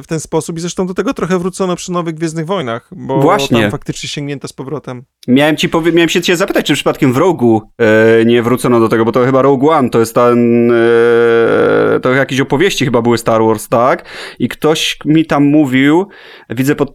[0.03, 3.61] w ten sposób i zresztą do tego trochę wrócono przy nowych Gwiezdnych Wojnach, bo Właśnie.
[3.63, 5.03] tam faktycznie sięgnięto z powrotem.
[5.29, 8.89] Miałem ci powie- miałem się cię zapytać, czy przypadkiem w Rogu e, nie wrócono do
[8.89, 13.19] tego, bo to chyba Rogue One, to jest ten, e, to jakieś opowieści chyba były
[13.19, 14.05] Star Wars, tak?
[14.39, 16.09] I ktoś mi tam mówił,
[16.51, 16.95] widzę pod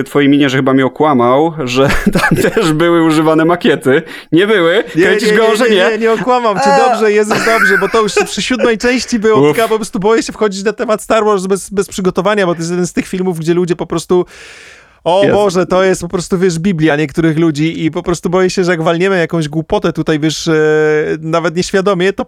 [0.00, 1.88] e, twojej minie, że chyba mnie okłamał, że
[2.20, 4.02] tam też były używane makiety.
[4.32, 4.84] Nie były?
[4.92, 5.76] Kręcisz go, że nie?
[5.76, 9.52] Nie, nie, nie okłamam cię, dobrze, jest dobrze, bo to już przy siódmej części było,
[9.52, 12.58] tylko po prostu boję się wchodzić na temat Star Wars bez, bez przygotowania, bo to
[12.58, 14.26] jest jeden z tych filmów, gdzie ludzie po prostu
[15.04, 15.34] o jest.
[15.34, 18.70] Boże, to jest po prostu, wiesz, Biblia niektórych ludzi i po prostu boję się, że
[18.70, 20.52] jak walniemy jakąś głupotę tutaj, wiesz, e,
[21.20, 22.26] nawet nieświadomie, to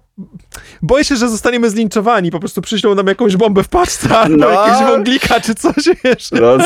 [0.83, 4.51] boję się, że zostaniemy zlinczowani, po prostu przyślą nam jakąś bombę w paczce albo no.
[4.51, 6.31] jakiegoś wąglika czy coś, wiesz.
[6.33, 6.59] No,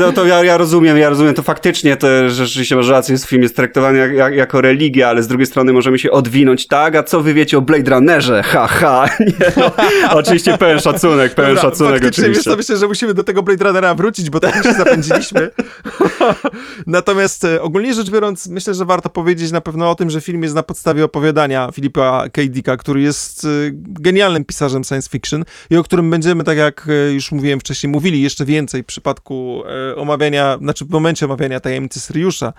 [0.00, 3.56] no to ja, ja rozumiem, ja rozumiem, to faktycznie to rzeczywiście masz rację, film jest
[3.56, 6.96] traktowany jak, jak, jako religia, ale z drugiej strony możemy się odwinąć, tak?
[6.96, 8.42] A co wy wiecie o Blade Runnerze?
[8.42, 9.08] Ha, ha.
[9.20, 9.70] Nie, no.
[10.10, 12.28] oczywiście pełen szacunek, pełen Dobra, szacunek oczywiście.
[12.28, 15.35] Wiesz, to myślę, że musimy do tego Blade Runnera wrócić, bo tak się zapędziliśmy.
[16.86, 20.42] Natomiast e, ogólnie rzecz biorąc, myślę, że warto powiedzieć na pewno o tym, że film
[20.42, 22.42] jest na podstawie opowiadania Filipa K.
[22.48, 27.12] Dicka, który jest e, genialnym pisarzem science fiction i o którym będziemy, tak jak e,
[27.12, 29.62] już mówiłem wcześniej, mówili jeszcze więcej w przypadku
[29.96, 32.52] omawiania, znaczy w momencie omawiania tajemnicy Syriusza.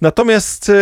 [0.00, 0.72] Natomiast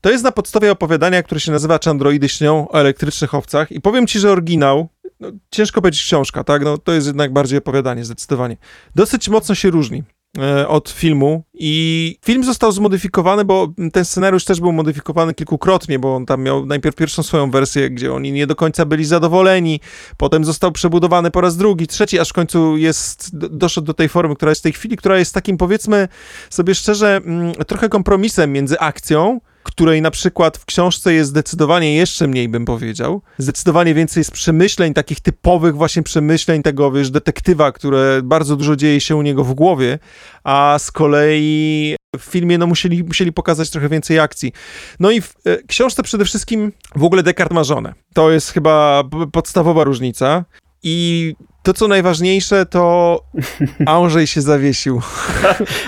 [0.00, 3.80] to jest na podstawie opowiadania, które się nazywa Czy androidy śnią o elektrycznych owcach i
[3.80, 4.88] powiem ci, że oryginał
[5.20, 6.64] no, ciężko powiedzieć książka, tak?
[6.64, 8.56] No, to jest jednak bardziej opowiadanie, zdecydowanie.
[8.94, 10.02] Dosyć mocno się różni.
[10.38, 16.16] E, od filmu i film został zmodyfikowany, bo ten scenariusz też był modyfikowany kilkukrotnie, bo
[16.16, 19.80] on tam miał najpierw pierwszą swoją wersję, gdzie oni nie do końca byli zadowoleni,
[20.16, 24.36] potem został przebudowany po raz drugi, trzeci, aż w końcu jest, doszedł do tej formy,
[24.36, 26.08] która jest w tej chwili, która jest takim powiedzmy
[26.50, 32.26] sobie szczerze mm, trochę kompromisem między akcją której na przykład w książce jest zdecydowanie jeszcze
[32.26, 33.22] mniej, bym powiedział.
[33.38, 39.00] Zdecydowanie więcej jest przemyśleń, takich typowych właśnie przemyśleń tego, wiesz, detektywa, które bardzo dużo dzieje
[39.00, 39.98] się u niego w głowie,
[40.44, 44.52] a z kolei w filmie no musieli, musieli pokazać trochę więcej akcji.
[45.00, 47.94] No i w e, książce przede wszystkim w ogóle Descartes ma żonę.
[48.14, 50.44] To jest chyba podstawowa różnica.
[50.82, 53.20] I to, co najważniejsze, to
[53.86, 55.00] Andrzej się zawiesił.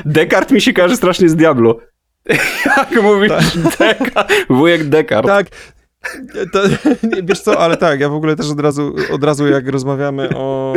[0.05, 1.92] Descartes mi się kojarzy strasznie z Diablo.
[2.77, 3.33] Jak mówisz,
[3.79, 3.99] tak.
[3.99, 5.31] Deka, wujek Descartes.
[5.31, 5.47] Tak.
[6.53, 6.63] To,
[7.03, 10.29] nie, wiesz co, ale tak, ja w ogóle też od razu, od razu jak rozmawiamy
[10.35, 10.75] o,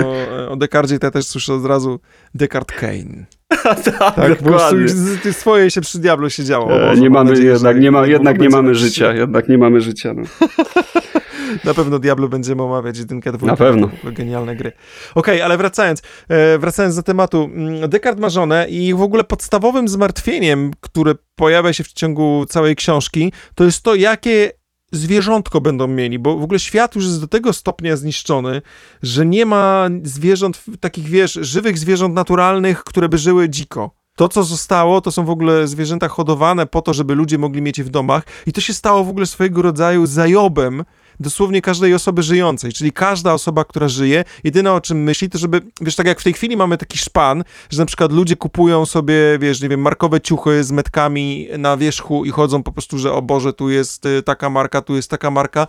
[0.50, 2.00] o Descartesie, to ja też słyszę od razu
[2.36, 3.26] Descartes Kane.
[4.00, 4.86] tak, tak dokładnie.
[5.24, 6.92] Po swoje się przy Diablo siedziało.
[6.92, 10.14] E, nie mamy, nadzieję, jednak, nie, ma, jednak nie mamy życia, jednak nie mamy życia.
[10.14, 10.24] No.
[11.64, 13.52] Na pewno Diablo będziemy omawiać jedynkę, dwójkę.
[13.52, 13.90] Na pewno.
[14.04, 14.72] Genialne gry.
[15.16, 17.44] Okej, okay, ale wracając, e, wracając do tematu.
[17.44, 22.76] Mm, Descartes ma żonę i w ogóle podstawowym zmartwieniem, które pojawia się w ciągu całej
[22.76, 24.52] książki, to jest to, jakie
[24.92, 28.62] zwierzątko będą mieli, bo w ogóle świat już jest do tego stopnia zniszczony,
[29.04, 33.92] że nie ma zwierząt, takich wiesz, żywych zwierząt naturalnych, które by żyły dziko.
[34.16, 37.78] To, co zostało, to są w ogóle zwierzęta hodowane po to, żeby ludzie mogli mieć
[37.78, 40.84] je w domach i to się stało w ogóle swojego rodzaju zajobem
[41.20, 45.62] dosłownie każdej osoby żyjącej, czyli każda osoba, która żyje, jedyne o czym myśli, to żeby,
[45.82, 49.16] wiesz, tak jak w tej chwili mamy taki szpan, że na przykład ludzie kupują sobie,
[49.40, 53.22] wiesz, nie wiem, markowe ciuchy z metkami na wierzchu i chodzą po prostu, że o
[53.22, 55.68] Boże, tu jest y, taka marka, tu jest taka marka.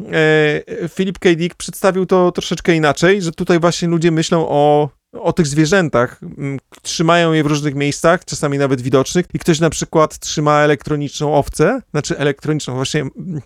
[0.00, 1.28] E, Philip K.
[1.34, 4.88] Dick przedstawił to troszeczkę inaczej, że tutaj właśnie ludzie myślą o
[5.20, 6.20] o tych zwierzętach.
[6.38, 11.34] Mm, trzymają je w różnych miejscach, czasami nawet widocznych, i ktoś na przykład trzyma elektroniczną
[11.34, 13.00] owcę, znaczy elektroniczną, właśnie.
[13.00, 13.40] Mm,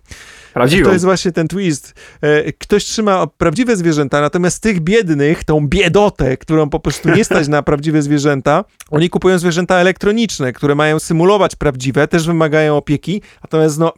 [0.54, 0.84] Prawdziwą.
[0.84, 1.94] To jest właśnie ten twist.
[2.20, 7.48] E, ktoś trzyma prawdziwe zwierzęta, natomiast tych biednych, tą biedotę, którą po prostu nie stać
[7.48, 13.78] na prawdziwe zwierzęta, oni kupują zwierzęta elektroniczne, które mają symulować prawdziwe, też wymagają opieki, natomiast
[13.78, 13.92] no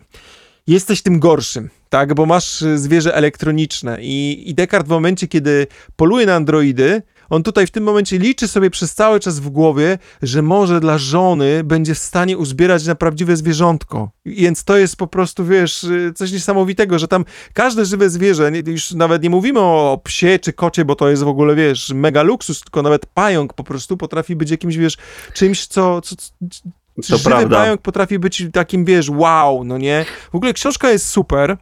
[0.66, 5.66] jesteś tym gorszym, tak, bo masz zwierzę elektroniczne i, i Descartes w momencie, kiedy
[5.96, 9.98] poluje na androidy, on tutaj w tym momencie liczy sobie przez cały czas w głowie,
[10.22, 14.10] że może dla żony będzie w stanie uzbierać na prawdziwe zwierzątko.
[14.26, 19.22] Więc to jest po prostu, wiesz, coś niesamowitego, że tam każde żywe zwierzę, już nawet
[19.22, 22.82] nie mówimy o psie czy kocie, bo to jest w ogóle, wiesz, mega luksus, tylko
[22.82, 24.96] nawet pająk po prostu potrafi być jakimś, wiesz,
[25.34, 27.56] czymś, co, co, to żywy prawda.
[27.56, 30.04] pająk potrafi być takim, wiesz, wow, no nie?
[30.32, 31.56] W ogóle książka jest super.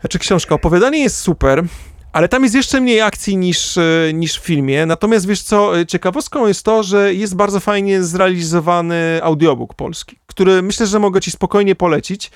[0.00, 1.64] Znaczy książka, opowiadanie jest super,
[2.12, 3.82] ale tam jest jeszcze mniej akcji niż, e,
[4.14, 4.86] niż w filmie.
[4.86, 10.62] Natomiast wiesz co, e, ciekawostką jest to, że jest bardzo fajnie zrealizowany audiobook polski, który
[10.62, 12.30] myślę, że mogę ci spokojnie polecić.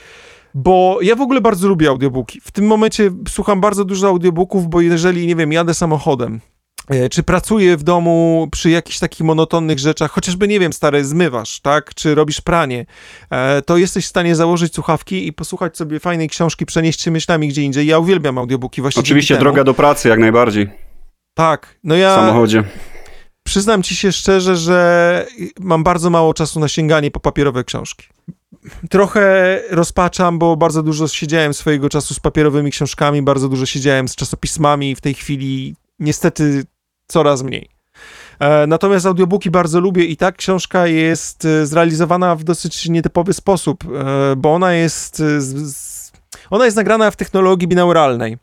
[0.54, 2.40] Bo ja w ogóle bardzo lubię audiobooki.
[2.40, 6.40] W tym momencie słucham bardzo dużo audiobooków, bo jeżeli, nie wiem, jadę samochodem
[7.10, 11.94] czy pracuje w domu przy jakichś takich monotonnych rzeczach, chociażby, nie wiem, stary, zmywasz, tak,
[11.94, 12.86] czy robisz pranie,
[13.30, 17.48] e, to jesteś w stanie założyć słuchawki i posłuchać sobie fajnej książki, przenieść się myślami
[17.48, 17.86] gdzie indziej.
[17.86, 20.70] Ja uwielbiam audiobooki właśnie Oczywiście droga do pracy, jak najbardziej.
[21.34, 22.16] Tak, no ja...
[22.16, 22.64] W samochodzie.
[23.42, 25.26] Przyznam ci się szczerze, że
[25.60, 28.06] mam bardzo mało czasu na sięganie po papierowe książki.
[28.90, 34.16] Trochę rozpaczam, bo bardzo dużo siedziałem swojego czasu z papierowymi książkami, bardzo dużo siedziałem z
[34.16, 34.96] czasopismami.
[34.96, 36.64] W tej chwili niestety
[37.10, 37.80] coraz mniej.
[38.40, 43.84] E, natomiast audiobooki bardzo lubię i tak książka jest e, zrealizowana w dosyć nietypowy sposób,
[43.84, 45.22] e, bo ona jest,
[46.50, 48.38] ona jest nagrana w technologii binauralnej.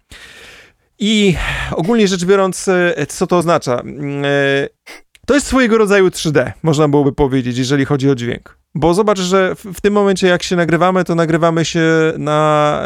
[0.99, 1.35] I
[1.71, 2.65] ogólnie rzecz biorąc,
[3.07, 3.81] co to oznacza?
[5.25, 8.57] To jest swojego rodzaju 3D, można byłoby powiedzieć, jeżeli chodzi o dźwięk.
[8.75, 12.81] Bo zobacz, że w, w tym momencie, jak się nagrywamy, to nagrywamy się na.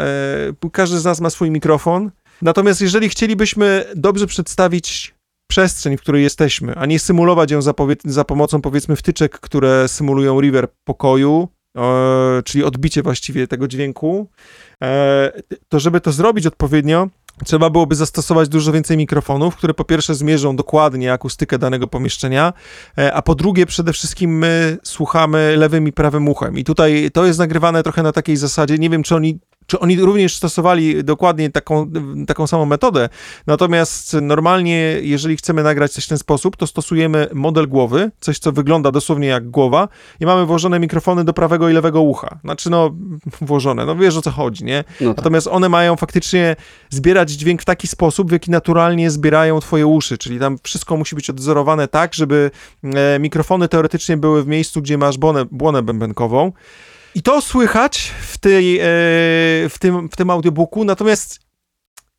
[0.72, 2.10] Każdy z nas ma swój mikrofon.
[2.42, 5.14] Natomiast jeżeli chcielibyśmy dobrze przedstawić
[5.52, 7.74] przestrzeń, w której jesteśmy, a nie symulować ją za,
[8.04, 14.30] za pomocą powiedzmy wtyczek, które symulują river pokoju, e, czyli odbicie właściwie tego dźwięku,
[14.82, 15.32] e,
[15.68, 17.08] to żeby to zrobić odpowiednio,
[17.44, 22.52] trzeba byłoby zastosować dużo więcej mikrofonów, które po pierwsze zmierzą dokładnie akustykę danego pomieszczenia,
[22.98, 26.58] e, a po drugie przede wszystkim my słuchamy lewym i prawym uchem.
[26.58, 29.38] I tutaj to jest nagrywane trochę na takiej zasadzie, nie wiem czy oni
[29.72, 31.90] czy oni również stosowali dokładnie taką,
[32.26, 33.08] taką samą metodę.
[33.46, 38.52] Natomiast normalnie, jeżeli chcemy nagrać coś w ten sposób, to stosujemy model głowy, coś co
[38.52, 39.88] wygląda dosłownie jak głowa
[40.20, 42.38] i mamy włożone mikrofony do prawego i lewego ucha.
[42.44, 42.90] Znaczy no,
[43.40, 44.84] włożone, no wiesz o co chodzi, nie?
[45.00, 45.16] No tak.
[45.16, 46.56] Natomiast one mają faktycznie
[46.90, 51.16] zbierać dźwięk w taki sposób, w jaki naturalnie zbierają twoje uszy, czyli tam wszystko musi
[51.16, 52.50] być odzorowane tak, żeby
[52.84, 56.52] e, mikrofony teoretycznie były w miejscu, gdzie masz błonę, błonę bębenkową.
[57.14, 58.82] I to słychać w, tej, e,
[59.68, 61.40] w, tym, w tym audiobooku, natomiast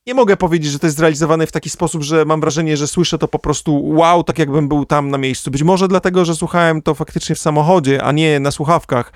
[0.07, 3.17] nie mogę powiedzieć, że to jest zrealizowane w taki sposób, że mam wrażenie, że słyszę
[3.17, 5.51] to po prostu wow, tak jakbym był tam na miejscu.
[5.51, 9.13] Być może dlatego, że słuchałem to faktycznie w samochodzie, a nie na słuchawkach.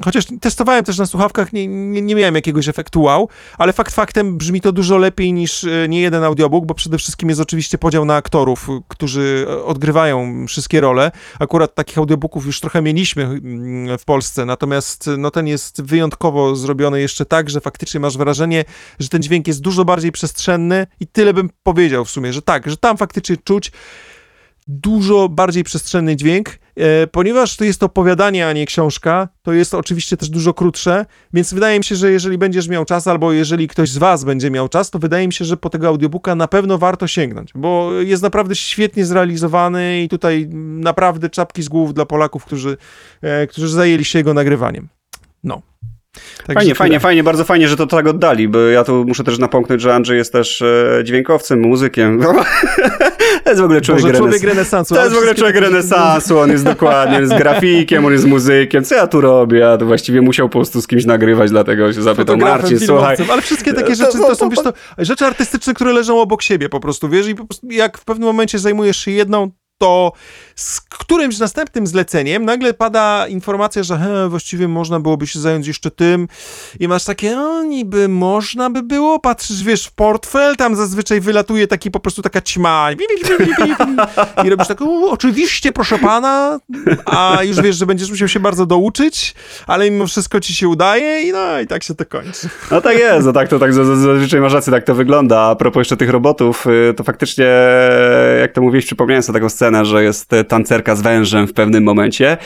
[0.00, 3.28] E, chociaż testowałem też na słuchawkach, nie, nie, nie miałem jakiegoś efektu wow,
[3.58, 7.28] ale fakt faktem brzmi to dużo lepiej niż e, nie jeden audiobook, bo przede wszystkim
[7.28, 11.10] jest oczywiście podział na aktorów, którzy odgrywają wszystkie role.
[11.38, 17.00] Akurat takich audiobooków już trochę mieliśmy mm, w Polsce, natomiast no ten jest wyjątkowo zrobiony
[17.00, 18.64] jeszcze tak, że faktycznie masz wrażenie,
[18.98, 22.70] że ten dźwięk jest dużo bardziej przestrzenny i tyle bym powiedział w sumie, że tak,
[22.70, 23.72] że tam faktycznie czuć
[24.66, 26.61] dużo bardziej przestrzenny dźwięk, e,
[27.12, 31.78] ponieważ to jest opowiadanie, a nie książka, to jest oczywiście też dużo krótsze, więc wydaje
[31.78, 34.90] mi się, że jeżeli będziesz miał czas, albo jeżeli ktoś z was będzie miał czas,
[34.90, 38.54] to wydaje mi się, że po tego audiobooka na pewno warto sięgnąć, bo jest naprawdę
[38.54, 40.48] świetnie zrealizowany i tutaj
[40.78, 42.76] naprawdę czapki z głów dla Polaków, którzy,
[43.22, 44.88] e, którzy zajęli się jego nagrywaniem.
[45.44, 45.62] No.
[46.46, 49.38] Także fajnie, fajnie, fajnie, bardzo fajnie, że to tak oddali, bo ja tu muszę też
[49.38, 52.22] napomknąć, że Andrzej jest też e, dźwiękowcem, muzykiem.
[53.44, 54.94] to jest w ogóle człowiek, Boże, człowiek renesansu.
[54.94, 58.84] To jest w ogóle człowiek renesansu, on jest dokładnie, on jest grafikiem, on jest muzykiem.
[58.84, 59.58] Co ja tu robię?
[59.58, 63.16] Ja to właściwie musiał po prostu z kimś nagrywać, dlatego się zapytał Marcin, słuchaj.
[63.32, 66.68] Ale wszystkie takie rzeczy to, to są, wiesz, to rzeczy artystyczne, które leżą obok siebie
[66.68, 70.12] po prostu, wiesz, i po prostu jak w pewnym momencie zajmujesz się jedną, to
[70.54, 75.90] z którymś następnym zleceniem nagle pada informacja, że he, właściwie można byłoby się zająć jeszcze
[75.90, 76.28] tym.
[76.80, 81.66] I masz takie, no niby można by było, patrzysz, wiesz, w portfel, tam zazwyczaj wylatuje
[81.66, 82.88] taki po prostu taka ćma.
[84.44, 84.78] I robisz tak,
[85.08, 86.58] oczywiście, proszę pana,
[87.04, 89.34] a już wiesz, że będziesz musiał się bardzo douczyć,
[89.66, 92.48] ale mimo wszystko ci się udaje i no i tak się to kończy.
[92.70, 95.40] No tak jest, no tak to tak zazwyczaj masz rację, tak to wygląda.
[95.40, 97.46] A propos jeszcze tych robotów, y, to faktycznie,
[98.40, 102.36] jak to mówiłeś, przypomniałem sobie taką scenę, że jest tancerka z wężem w pewnym momencie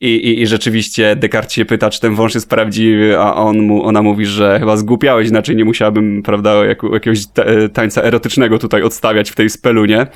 [0.00, 3.84] i, i, i rzeczywiście Descartes się pyta, czy ten wąż jest prawdziwy, a on mu,
[3.84, 7.18] ona mówi, że chyba zgłupiałeś, inaczej nie musiałabym, prawda, jak, jakiegoś
[7.72, 10.06] tańca erotycznego tutaj odstawiać w tej spelunie.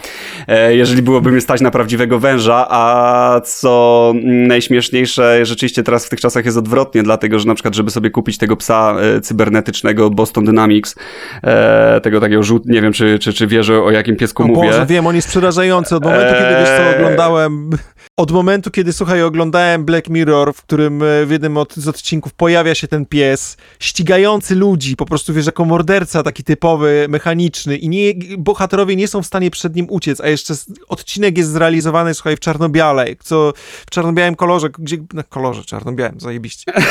[0.49, 6.21] E, jeżeli byłoby mnie stać na prawdziwego węża, a co najśmieszniejsze, rzeczywiście teraz w tych
[6.21, 10.45] czasach jest odwrotnie, dlatego, że na przykład, żeby sobie kupić tego psa e, cybernetycznego Boston
[10.45, 10.95] Dynamics,
[11.43, 14.69] e, tego takiego żółt, nie wiem, czy, czy, czy wiesz o jakim piesku o mówię.
[14.69, 15.97] Boże, wiem, on jest przerażający.
[15.97, 17.26] Od momentu, kiedy wiesz co, oglądałem
[18.17, 22.75] od momentu, kiedy, słuchaj, oglądałem Black Mirror, w którym w jednym od, z odcinków pojawia
[22.75, 28.15] się ten pies, ścigający ludzi, po prostu, wiesz, jako morderca taki typowy, mechaniczny i nie,
[28.39, 30.55] bohaterowie nie są w stanie przed nim uciec, a jeszcze
[30.89, 33.53] odcinek jest zrealizowany, słuchaj, w czarno-biale, co
[33.87, 36.73] w czarno-białym kolorze, gdzie, na kolorze czarno-białym, zajebiście.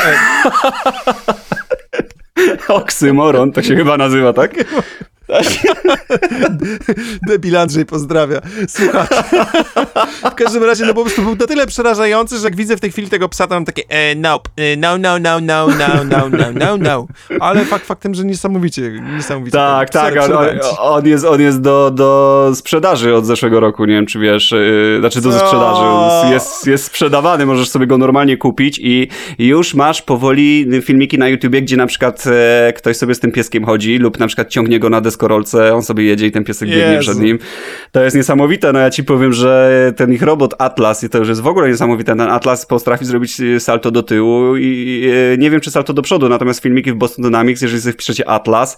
[2.67, 4.53] Oksymoron, to się chyba nazywa, tak?
[7.27, 8.41] Debil Andrzej pozdrawia.
[8.67, 9.07] Słuchaj.
[10.31, 12.91] W każdym razie, no po prostu był na tyle przerażający, że jak widzę w tej
[12.91, 16.45] chwili tego psa, to mam takie e, nope, no, no, no, no, no, no, no,
[16.53, 17.07] no, no.
[17.39, 19.57] Ale fakt faktem, że niesamowicie, niesamowicie.
[19.57, 20.31] Tak, tak, on,
[20.79, 24.97] on, jest, on jest do, do sprzedaży od zeszłego roku, nie wiem, czy wiesz, yy,
[24.99, 26.33] znaczy do sprzedaży.
[26.33, 29.07] Jest, jest sprzedawany, możesz sobie go normalnie kupić i
[29.39, 33.65] już masz powoli filmiki na YouTubie, gdzie na przykład e, ktoś sobie z tym pieskiem
[33.65, 36.69] chodzi lub na przykład ciągnie go na deskę deskorolce, on sobie jedzie i ten piesek
[36.69, 37.01] biegnie Jezu.
[37.01, 37.39] przed nim.
[37.91, 41.27] To jest niesamowite, no ja ci powiem, że ten ich robot Atlas, i to już
[41.27, 45.07] jest w ogóle niesamowite, ten Atlas potrafi zrobić salto do tyłu i
[45.37, 48.77] nie wiem, czy salto do przodu, natomiast filmiki w Boston Dynamics, jeżeli sobie wpiszecie Atlas,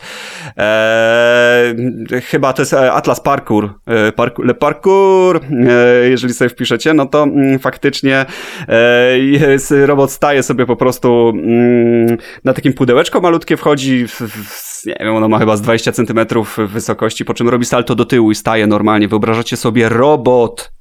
[0.57, 1.75] e,
[2.23, 7.05] chyba to jest e, Atlas Parkour, e, parkour Le Parkour, e, jeżeli sobie wpiszecie, no
[7.05, 8.25] to mm, faktycznie
[8.67, 14.66] e, jest, robot staje sobie po prostu mm, na takim pudełeczko malutkie, wchodzi w, w
[14.85, 18.31] nie wiem, ono ma chyba z 20 centymetrów wysokości, po czym robi salto do tyłu
[18.31, 19.07] i staje normalnie.
[19.07, 20.71] Wyobrażacie sobie robot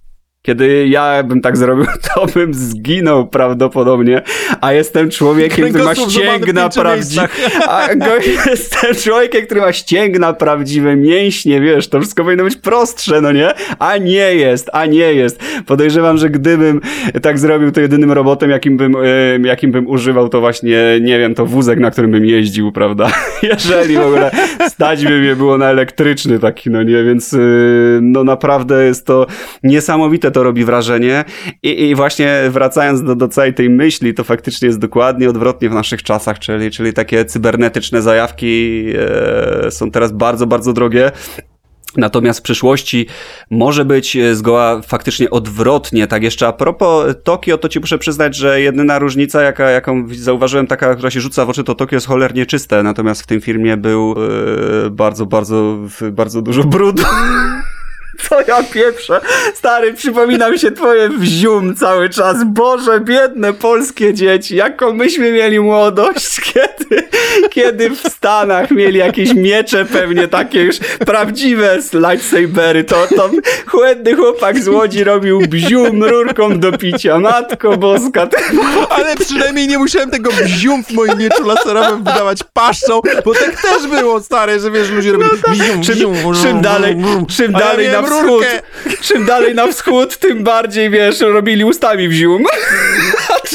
[0.46, 4.22] kiedy ja bym tak zrobił, to bym zginął prawdopodobnie,
[4.60, 7.28] a jestem człowiekiem, który ma ścięgna prawdziwe.
[8.50, 13.48] Jestem człowiekiem, który ma ścięgna prawdziwe, mięśnie, wiesz, to wszystko powinno być prostsze, no nie?
[13.78, 15.40] A nie jest, a nie jest.
[15.66, 16.80] Podejrzewam, że gdybym
[17.22, 18.96] tak zrobił, to jedynym robotem, jakim bym,
[19.44, 23.12] jakim bym używał, to właśnie, nie wiem, to wózek, na którym bym jeździł, prawda?
[23.42, 24.30] Jeżeli w ogóle
[24.68, 27.04] stać by mnie było na elektryczny taki, no nie?
[27.04, 29.26] Więc y, no naprawdę jest to
[29.62, 31.24] niesamowite to robi wrażenie.
[31.62, 35.74] I, i właśnie wracając do, do całej tej myśli, to faktycznie jest dokładnie odwrotnie w
[35.74, 38.84] naszych czasach, czyli, czyli takie cybernetyczne zajawki
[39.66, 41.12] e, są teraz bardzo, bardzo drogie.
[41.96, 43.06] Natomiast w przyszłości
[43.50, 46.06] może być zgoła faktycznie odwrotnie.
[46.06, 50.66] Tak jeszcze a propos Tokio, to ci muszę przyznać, że jedyna różnica, jaka, jaką zauważyłem,
[50.66, 52.82] taka, która się rzuca w oczy, to Tokio jest cholernie czyste.
[52.82, 54.14] Natomiast w tym filmie był
[54.86, 55.78] e, bardzo, bardzo,
[56.12, 57.02] bardzo dużo brudu.
[58.28, 59.20] Co ja pieprzę?
[59.54, 62.36] Stary, przypomina mi się twoje wzium cały czas.
[62.46, 64.56] Boże, biedne polskie dzieci.
[64.56, 67.08] Jaką myśmy mieli młodość kiedy,
[67.50, 70.76] kiedy w Stanach mieli jakieś miecze pewnie takie już
[71.06, 73.30] prawdziwe lightsabery, to, to
[73.66, 77.18] chłodny chłopak z Łodzi robił bzium rurką do picia.
[77.18, 78.28] Matko boska.
[78.90, 83.86] Ale przynajmniej nie musiałem tego bzium w moim mieczu laserowym wydawać paszczą, bo tak też
[83.86, 86.96] było, stare, że wiesz, ludzie robili bzium, Czym, bzium, czym dalej,
[87.28, 88.44] czym dalej na wschód,
[89.02, 92.44] czym dalej na wschód, tym bardziej, wiesz, robili ustami bzium.
[92.46, 92.95] A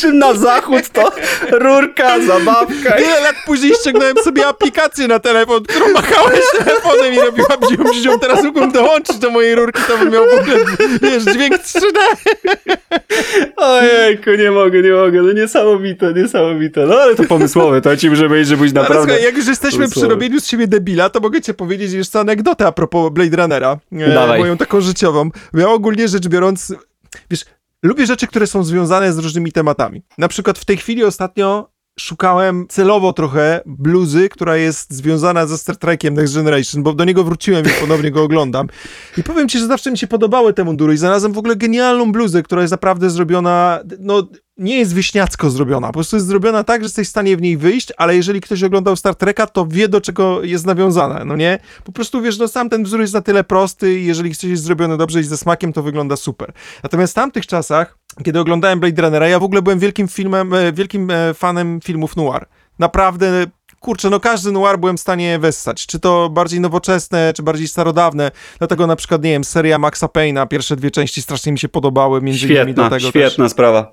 [0.03, 1.11] na zachód, to
[1.51, 2.95] rurka, zabawka.
[2.97, 8.19] Wiele lat później ściągnąłem sobie aplikację na telefon, którą machałeś telefonem i robiła bzium, bzium.
[8.19, 10.57] Teraz mógłbym dołączyć do mojej rurki, to bym miał w ogóle,
[11.01, 11.97] wiesz, dźwięk 3D.
[13.57, 16.85] Ojejku, nie mogę, nie mogę, no niesamowite, niesamowite.
[16.85, 19.03] No ale to pomysłowe, to ci muszę powiedzieć, że byś Ale naprawdę...
[19.07, 20.09] słuchaj, jak już jesteśmy przy Słowo.
[20.09, 23.77] robieniu z siebie debila, to mogę ci powiedzieć jeszcze anegdotę a propos Blade Runnera.
[23.91, 24.39] E, Dawaj.
[24.39, 25.29] moją taką życiową.
[25.53, 26.73] Ja ogólnie rzecz biorąc,
[27.31, 27.45] wiesz,
[27.83, 30.01] lubię rzeczy, które są związane z różnymi tematami.
[30.17, 35.77] Na przykład w tej chwili ostatnio szukałem celowo trochę bluzy, która jest związana ze Star
[35.77, 38.67] Trekiem Next Generation, bo do niego wróciłem i ponownie go oglądam.
[39.17, 42.11] I powiem ci, że zawsze mi się podobały te mundury i znalazłem w ogóle genialną
[42.11, 44.27] bluzę, która jest naprawdę zrobiona, no
[44.57, 47.57] nie jest wyśniacko zrobiona, po prostu jest zrobiona tak, że jesteś w stanie w niej
[47.57, 51.59] wyjść, ale jeżeli ktoś oglądał Star Treka, to wie do czego jest nawiązana, no nie?
[51.83, 54.63] Po prostu wiesz, no sam ten wzór jest na tyle prosty i jeżeli coś jest
[54.63, 56.53] zrobione dobrze i ze smakiem, to wygląda super.
[56.83, 60.73] Natomiast w tamtych czasach, kiedy oglądałem Blade Runnera, ja w ogóle byłem wielkim filmem, e,
[60.73, 62.45] wielkim e, fanem filmów noir.
[62.79, 63.45] Naprawdę
[63.81, 65.85] kurczę, no każdy noir byłem w stanie wessać.
[65.85, 68.31] Czy to bardziej nowoczesne, czy bardziej starodawne.
[68.59, 72.21] Dlatego na przykład, nie wiem, seria Maxa Payne'a, pierwsze dwie części strasznie mi się podobały,
[72.21, 73.51] między innymi do Świetna, tego świetna też.
[73.51, 73.91] sprawa.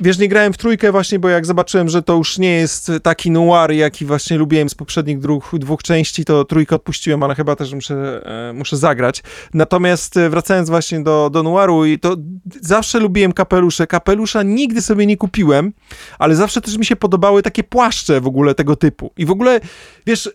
[0.00, 3.30] Wiesz, nie grałem w trójkę właśnie, bo jak zobaczyłem, że to już nie jest taki
[3.30, 7.74] noir, jaki właśnie lubiłem z poprzednich dwóch, dwóch części, to trójkę odpuściłem, ale chyba też
[7.74, 9.22] muszę, e, muszę zagrać.
[9.54, 12.16] Natomiast e, wracając właśnie do, do noiru, i to
[12.60, 13.86] zawsze lubiłem kapelusze.
[13.86, 15.72] Kapelusza nigdy sobie nie kupiłem,
[16.18, 19.12] ale zawsze też mi się podobały takie płaszcze w ogóle tego typu.
[19.16, 19.60] I w ogóle,
[20.06, 20.30] wiesz,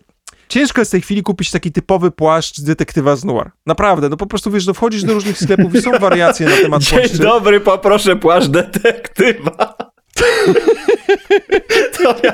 [0.48, 3.50] ciężko jest w tej chwili kupić taki typowy płaszcz detektywa z noir.
[3.66, 6.82] Naprawdę, no po prostu wiesz, no wchodzisz do różnych sklepów i są wariacje na temat
[6.82, 7.18] Dzień płaszczy.
[7.18, 9.76] dobry, poproszę płaszcz detektywa.
[12.02, 12.32] To ja...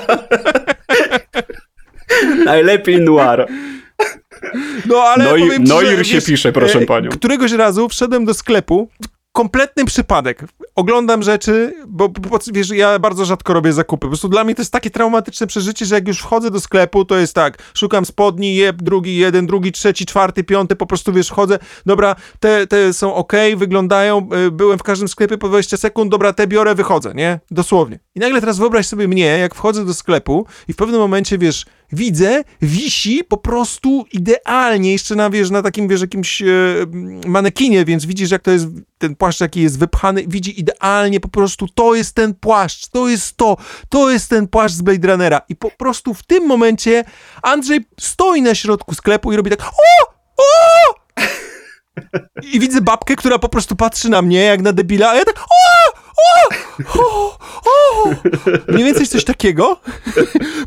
[2.45, 3.47] Najlepiej noir.
[4.87, 7.11] No ale No i- powiem ci, Noir się pisze, proszę e, panią.
[7.11, 8.89] Któregoś razu wszedłem do sklepu,
[9.33, 10.45] kompletny przypadek.
[10.75, 14.01] Oglądam rzeczy, bo, bo wiesz, ja bardzo rzadko robię zakupy.
[14.01, 17.05] Po prostu dla mnie to jest takie traumatyczne przeżycie, że jak już wchodzę do sklepu,
[17.05, 21.29] to jest tak, szukam spodni, jeb, drugi, jeden, drugi, trzeci, czwarty, piąty, po prostu wiesz,
[21.29, 26.11] wchodzę, dobra, te, te są ok, wyglądają, y, byłem w każdym sklepie po 20 sekund,
[26.11, 27.41] dobra, te biorę, wychodzę, nie?
[27.51, 27.99] Dosłownie.
[28.15, 31.67] I nagle teraz wyobraź sobie mnie, jak wchodzę do sklepu i w pewnym momencie, wiesz,
[31.93, 36.47] widzę, wisi po prostu idealnie, jeszcze na, wiesz, na takim, wiesz, jakimś e,
[37.27, 38.67] manekinie, więc widzisz, jak to jest,
[38.99, 43.37] ten płaszcz, jaki jest wypchany, widzi idealnie po prostu, to jest ten płaszcz, to jest
[43.37, 43.57] to,
[43.89, 47.05] to jest ten płaszcz z Blade Runnera i po prostu w tym momencie
[47.43, 50.95] Andrzej stoi na środku sklepu i robi tak, o, o!
[52.53, 55.39] I widzę babkę, która po prostu patrzy na mnie jak na debila, a ja tak,
[55.39, 55.88] o,
[56.99, 58.09] o, o.
[58.69, 59.81] Mniej więcej coś takiego.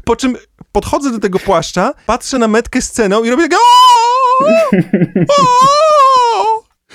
[0.03, 0.37] Po czym
[0.71, 3.59] podchodzę do tego płaszcza, patrzę na metkę z ceną i robię tak,
[5.29, 6.10] o, o.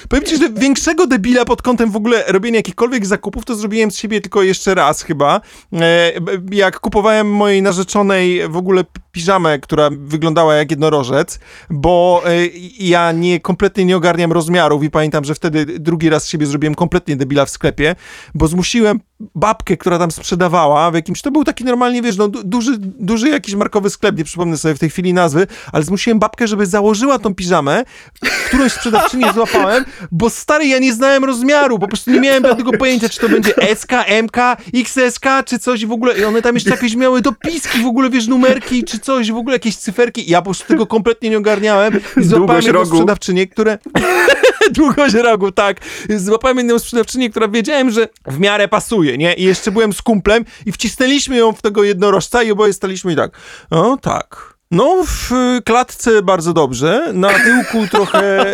[0.09, 3.97] Powiem ci, że większego debila pod kątem w ogóle robienia jakichkolwiek zakupów, to zrobiłem z
[3.97, 5.41] siebie tylko jeszcze raz chyba.
[5.73, 6.13] E,
[6.51, 11.39] jak kupowałem mojej narzeczonej w ogóle piżamę, która wyglądała jak jednorożec,
[11.71, 12.47] bo e,
[12.79, 16.75] ja nie, kompletnie nie ogarniam rozmiarów i pamiętam, że wtedy drugi raz z siebie zrobiłem
[16.75, 17.97] kompletnie debila w sklepie,
[18.35, 19.01] bo zmusiłem
[19.35, 23.29] babkę, która tam sprzedawała w jakimś, to był taki normalnie, wiesz, no du- duży, duży
[23.29, 27.19] jakiś markowy sklep, nie przypomnę sobie w tej chwili nazwy, ale zmusiłem babkę, żeby założyła
[27.19, 27.85] tą piżamę,
[28.47, 33.09] którąś sprzedawczynię złapałem, bo stary, ja nie znałem rozmiaru, po prostu nie miałem żadnego pojęcia,
[33.09, 33.93] czy to będzie SK,
[34.23, 34.37] MK,
[34.75, 38.27] XSK, czy coś w ogóle, i one tam jeszcze jakieś miały dopiski, w ogóle, wiesz,
[38.27, 42.01] numerki, czy coś, w ogóle jakieś cyferki, ja po prostu tego kompletnie nie ogarniałem.
[42.17, 43.79] I złapałem jedną sprzedawczynię, które...
[44.71, 45.81] Długość rogu, tak.
[46.17, 49.35] Złapałem jedną sprzedawczynię, która wiedziałem, że w miarę pasuje, nie?
[49.35, 53.17] I jeszcze byłem z kumplem i wcisnęliśmy ją w tego jednorożca i oboje staliśmy i
[53.17, 53.31] tak,
[53.71, 54.56] o tak...
[54.71, 58.47] No, w y, klatce bardzo dobrze, na tyłku trochę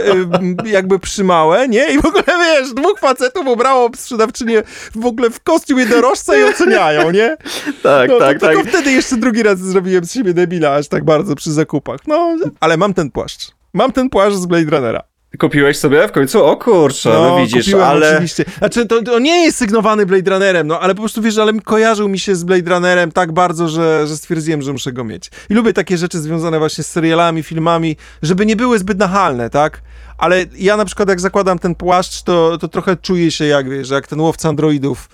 [0.64, 1.92] y, jakby przymałe, nie?
[1.94, 4.62] I w ogóle, wiesz, dwóch facetów ubrało sprzedawczynię
[4.94, 7.36] w ogóle w kostium jednorożca i oceniają, nie?
[7.82, 8.50] Tak, No, tak, tak.
[8.54, 12.00] Tylko wtedy jeszcze drugi raz zrobiłem z siebie debila aż tak bardzo przy zakupach.
[12.06, 13.50] No, ale mam ten płaszcz.
[13.72, 15.11] Mam ten płaszcz z Blade Runnera.
[15.38, 16.44] Kupiłeś sobie w końcu?
[16.44, 18.12] O kurczę, no, widzisz, kupiłem ale...
[18.12, 18.44] oczywiście.
[18.58, 22.08] Znaczy, to, to nie jest sygnowany Blade Runnerem, no, ale po prostu, wiesz, ale kojarzył
[22.08, 25.30] mi się z Blade Runnerem tak bardzo, że, że stwierdziłem, że muszę go mieć.
[25.50, 29.82] I lubię takie rzeczy związane właśnie z serialami, filmami, żeby nie były zbyt nachalne, tak?
[30.22, 33.90] Ale ja na przykład jak zakładam ten płaszcz, to, to trochę czuję się jak, wiesz,
[33.90, 35.08] jak ten łowca androidów,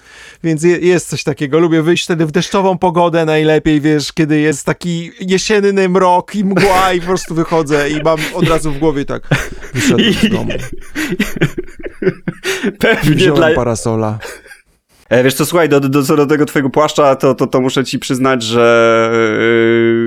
[0.44, 1.58] więc je, jest coś takiego.
[1.58, 6.92] Lubię wyjść wtedy w deszczową pogodę najlepiej, wiesz, kiedy jest taki jesienny mrok i mgła
[6.92, 9.22] i po prostu wychodzę i mam od razu w głowie tak,
[9.74, 10.52] wyszedłem z domu,
[12.78, 13.54] Pewnie wziąłem dla...
[13.54, 14.18] parasola.
[15.08, 17.84] E, wiesz co, słuchaj, do, do, co do tego twojego płaszcza, to, to, to muszę
[17.84, 19.10] ci przyznać, że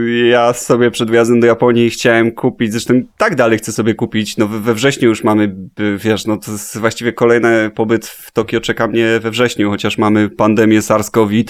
[0.05, 4.37] yy, ja sobie przed wyjazdem do Japonii chciałem kupić, zresztą tak dalej chcę sobie kupić,
[4.37, 8.61] no we, wrześniu już mamy, y, wiesz, no to jest właściwie kolejny pobyt w Tokio
[8.61, 11.43] czeka mnie we wrześniu, chociaż mamy pandemię SARS-CoV,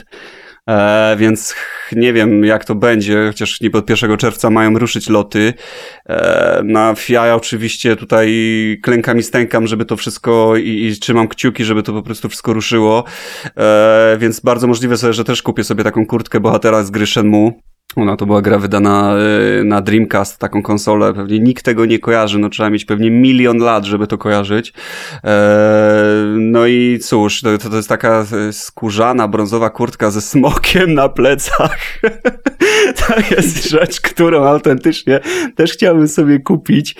[0.69, 1.55] E, więc
[1.91, 5.53] nie wiem, jak to będzie, chociaż niby od 1 czerwca mają ruszyć loty.
[6.09, 8.29] E, na ja oczywiście tutaj
[8.83, 12.53] klękam i stękam, żeby to wszystko i, i trzymam kciuki, żeby to po prostu wszystko
[12.53, 13.03] ruszyło.
[13.57, 17.51] E, więc bardzo możliwe sobie, że też kupię sobie taką kurtkę bohatera z gry Shenmue.
[17.95, 19.15] Ona to była gra wydana
[19.59, 21.13] e, na Dreamcast, taką konsolę.
[21.13, 24.73] Pewnie nikt tego nie kojarzy, no trzeba mieć pewnie milion lat, żeby to kojarzyć.
[25.23, 31.09] E, no i cóż, to, to jest taka e, skórzana, brązowa kurtka ze smokiem na
[31.09, 31.99] plecach.
[33.07, 35.19] to jest rzecz, którą autentycznie
[35.55, 36.95] też chciałbym sobie kupić,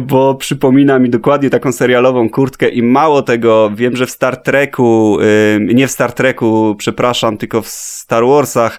[0.00, 5.18] bo przypomina mi dokładnie taką serialową kurtkę i mało tego, wiem, że w Star Treku,
[5.60, 8.78] nie w Star Treku, przepraszam, tylko w Star Warsach,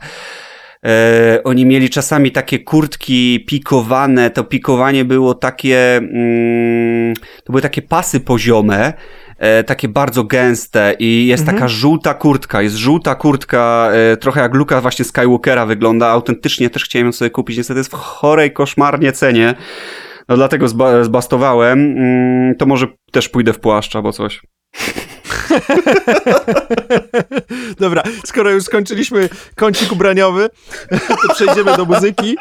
[0.86, 7.82] E, oni mieli czasami takie kurtki pikowane, to pikowanie było takie, mm, to były takie
[7.82, 8.94] pasy poziome,
[9.38, 11.58] e, takie bardzo gęste i jest mhm.
[11.58, 16.86] taka żółta kurtka, jest żółta kurtka, e, trochę jak Luka właśnie Skywalkera wygląda, autentycznie też
[16.86, 19.56] chciałem ją sobie kupić, niestety jest w chorej, koszmarnie cenie,
[20.30, 24.42] no dlatego zba zbastowałem, mm, to może też pójdę w płaszcz albo coś.
[27.80, 30.50] Dobra, skoro już skończyliśmy kącik ubraniowy,
[31.28, 32.38] to przejdziemy do muzyki.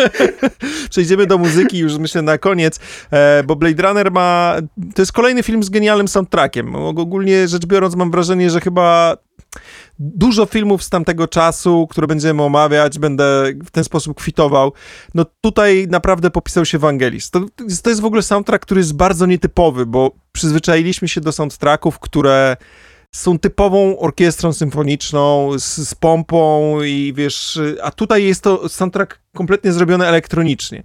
[0.90, 4.54] przejdziemy do muzyki już myślę na koniec, e, bo Blade Runner ma...
[4.94, 6.76] To jest kolejny film z genialnym soundtrackiem.
[6.76, 9.16] Ogólnie rzecz biorąc mam wrażenie, że chyba
[9.98, 14.72] dużo filmów z tamtego czasu, które będziemy omawiać, będę w ten sposób kwitował.
[15.14, 17.30] No tutaj naprawdę popisał się Wangelis.
[17.30, 17.40] To,
[17.82, 22.56] to jest w ogóle soundtrack, który jest bardzo nietypowy, bo przyzwyczailiśmy się do soundtracków, które
[23.14, 29.72] są typową orkiestrą symfoniczną z, z, pompą i wiesz, a tutaj jest to soundtrack kompletnie
[29.72, 30.82] zrobiony elektronicznie.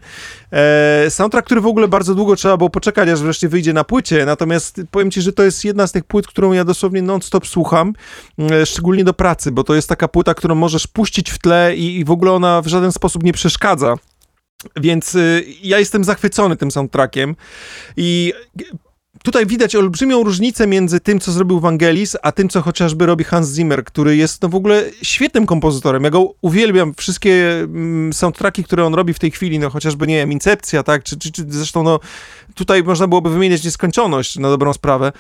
[0.52, 4.26] E, soundtrack, który w ogóle bardzo długo trzeba było poczekać, aż wreszcie wyjdzie na płycie,
[4.26, 7.94] natomiast powiem ci, że to jest jedna z tych płyt, którą ja dosłownie non-stop słucham,
[8.52, 12.00] e, szczególnie do pracy, bo to jest taka płyta, którą możesz puścić w tle i,
[12.00, 13.96] i w ogóle ona w żaden sposób nie przeszkadza.
[14.76, 17.36] Więc y, ja jestem zachwycony tym soundtrackiem
[17.98, 18.34] i
[19.28, 23.54] tutaj widać olbrzymią różnicę między tym, co zrobił Vangelis, a tym, co chociażby robi Hans
[23.54, 26.04] Zimmer, który jest no w ogóle świetnym kompozytorem.
[26.04, 26.94] Ja go uwielbiam.
[26.98, 31.04] Wszystkie mm, soundtracki, które on robi w tej chwili, no chociażby, nie wiem, Incepcja, tak,
[31.04, 32.00] czy, czy, czy zresztą, no
[32.56, 35.12] tutaj można byłoby wymieniać nieskończoność na dobrą sprawę.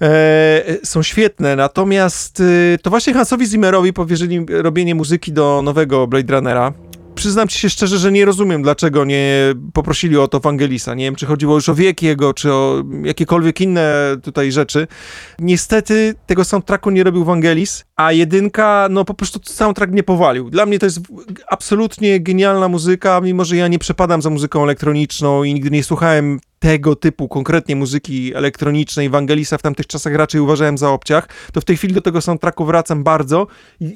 [0.00, 2.42] E, są świetne, natomiast
[2.74, 6.72] e, to właśnie Hansowi Zimmerowi powierzyli robienie muzyki do nowego Blade Runnera
[7.20, 10.94] przyznam ci się szczerze, że nie rozumiem, dlaczego nie poprosili o to Wangelisa.
[10.94, 14.86] Nie wiem, czy chodziło już o wiek jego, czy o jakiekolwiek inne tutaj rzeczy.
[15.38, 20.50] Niestety tego soundtracku nie robił Wangelis, a jedynka, no po prostu soundtrack nie powalił.
[20.50, 21.00] Dla mnie to jest
[21.48, 26.40] absolutnie genialna muzyka, mimo że ja nie przepadam za muzyką elektroniczną i nigdy nie słuchałem
[26.60, 31.64] tego typu konkretnie muzyki elektronicznej Wangelisa w tamtych czasach raczej uważałem za obciach, to w
[31.64, 33.46] tej chwili do tego soundtracku wracam bardzo.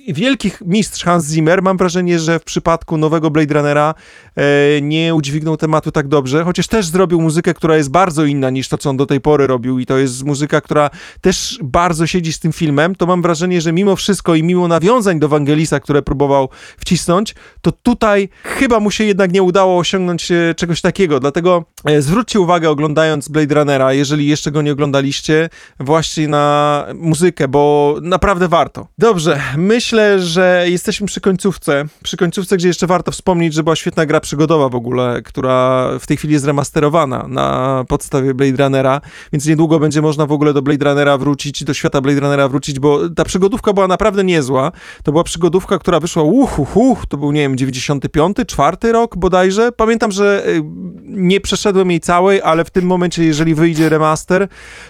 [0.09, 3.95] Wielkich mistrz Hans Zimmer, mam wrażenie, że w przypadku nowego Blade Runnera
[4.37, 4.43] e,
[4.83, 8.79] nie udźwignął tematu tak dobrze, chociaż też zrobił muzykę, która jest bardzo inna niż to,
[8.79, 9.79] co on do tej pory robił.
[9.79, 10.91] I to jest muzyka, która
[11.21, 15.19] też bardzo siedzi z tym filmem, to mam wrażenie, że mimo wszystko i mimo nawiązań
[15.19, 16.49] do Wangelisa, które próbował
[16.79, 22.03] wcisnąć, to tutaj chyba mu się jednak nie udało osiągnąć e, czegoś takiego, dlatego e,
[22.03, 25.49] zwróćcie uwagę uwagę oglądając Blade Runnera, jeżeli jeszcze go nie oglądaliście,
[25.81, 28.87] właśnie na muzykę, bo naprawdę warto.
[28.99, 31.85] Dobrze, myślę, że jesteśmy przy końcówce.
[32.03, 36.07] Przy końcówce, gdzie jeszcze warto wspomnieć, że była świetna gra przygodowa w ogóle, która w
[36.07, 39.01] tej chwili jest remasterowana na podstawie Blade Runnera,
[39.33, 42.79] więc niedługo będzie można w ogóle do Blade Runnera wrócić, do świata Blade Runnera wrócić,
[42.79, 44.73] bo ta przygodówka była naprawdę niezła.
[45.03, 49.73] To była przygodówka, która wyszła uhu, uhu, to był, nie wiem, 95, czwarty rok bodajże.
[49.73, 50.63] Pamiętam, że y,
[51.05, 54.49] nie przeszedłem jej całej, ale w tym momencie, jeżeli wyjdzie remaster,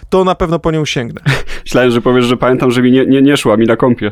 [0.09, 1.21] to na pewno po nią sięgnę.
[1.65, 4.11] Myślałem, że powiesz, że pamiętam, że mi nie, nie, nie szła mi na kompie.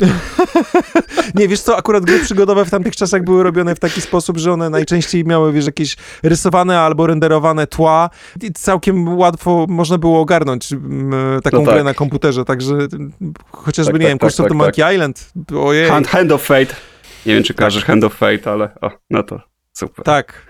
[1.34, 4.52] nie, wiesz co, akurat gry przygodowe w tamtych czasach były robione w taki sposób, że
[4.52, 8.10] one najczęściej miały, wiesz, jakieś rysowane albo renderowane tła
[8.42, 11.74] i całkiem łatwo można było ogarnąć m, taką no tak.
[11.74, 12.74] grę na komputerze, także
[13.50, 14.92] chociażby, tak, nie tak, wiem, tak, Curse tak, Monkey tak.
[14.94, 15.88] Island, ojej.
[15.88, 16.74] Hand, Hand of Fate.
[17.26, 19.40] Nie wiem, czy kojarzysz Hand of Fate, ale o, no to
[19.72, 20.04] super.
[20.04, 20.46] Tak.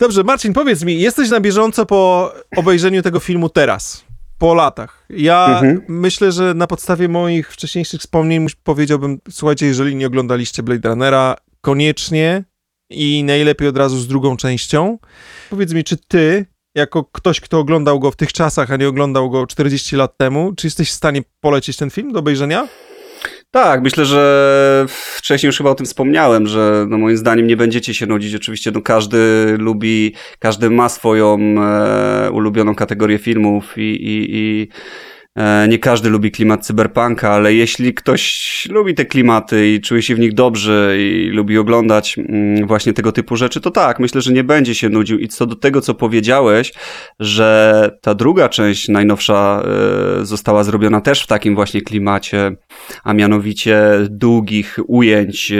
[0.00, 4.04] Dobrze, Marcin, powiedz mi, jesteś na bieżąco po obejrzeniu tego filmu teraz,
[4.38, 5.06] po latach.
[5.10, 5.82] Ja Mhm.
[5.88, 12.44] myślę, że na podstawie moich wcześniejszych wspomnień powiedziałbym, słuchajcie, jeżeli nie oglądaliście Blade Runnera, koniecznie
[12.90, 14.98] i najlepiej od razu z drugą częścią.
[15.50, 19.30] Powiedz mi, czy ty, jako ktoś, kto oglądał go w tych czasach, a nie oglądał
[19.30, 22.68] go 40 lat temu, czy jesteś w stanie polecić ten film do obejrzenia?
[23.52, 27.94] Tak, myślę, że wcześniej już chyba o tym wspomniałem, że no moim zdaniem nie będziecie
[27.94, 28.34] się nudzić.
[28.34, 29.18] Oczywiście no każdy
[29.58, 34.68] lubi, każdy ma swoją e, ulubioną kategorię filmów i, i, i
[35.68, 40.18] nie każdy lubi klimat cyberpunka, ale jeśli ktoś lubi te klimaty i czuje się w
[40.18, 44.44] nich dobrze i lubi oglądać mm, właśnie tego typu rzeczy, to tak, myślę, że nie
[44.44, 45.18] będzie się nudził.
[45.18, 46.72] I co do tego, co powiedziałeś,
[47.20, 49.62] że ta druga część, najnowsza,
[50.20, 52.52] e, została zrobiona też w takim właśnie klimacie,
[53.04, 55.56] a mianowicie długich ujęć, e,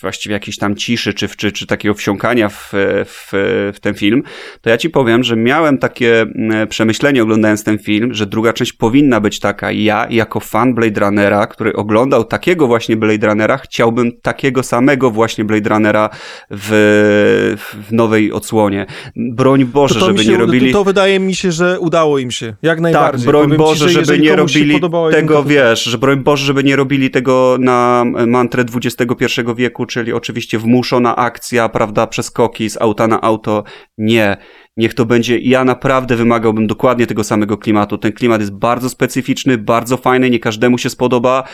[0.00, 2.70] właściwie jakiejś tam ciszy, czy, czy, czy takiego wsiąkania w,
[3.06, 3.28] w,
[3.74, 4.22] w ten film,
[4.60, 8.72] to ja ci powiem, że miałem takie mm, przemyślenie oglądając ten film, że druga część
[8.72, 9.72] powinna być taka.
[9.72, 15.44] Ja, jako fan Blade Runnera, który oglądał takiego właśnie Blade Runnera, chciałbym takiego samego właśnie
[15.44, 16.10] Blade Runnera
[16.50, 17.56] w,
[17.88, 18.86] w nowej odsłonie.
[19.16, 20.72] Broń Boże, To, to, żeby się, nie robili...
[20.72, 23.26] to, to wydaje mi się, że udało im się, jak Tak, najbardziej.
[23.26, 24.80] broń Powiem Boże, ci, że żeby nie robili
[25.10, 30.58] tego, wiesz, że broń Boże, żeby nie robili tego na mantrę XXI wieku, czyli oczywiście
[30.58, 33.64] wmuszona akcja, prawda, przeskoki z auta na auto.
[33.98, 34.36] Nie.
[34.76, 37.98] Niech to będzie, ja naprawdę wymagałbym dokładnie tego samego klimatu.
[37.98, 41.44] Ten klimat jest bardzo specyficzny, bardzo fajny, nie każdemu się spodoba,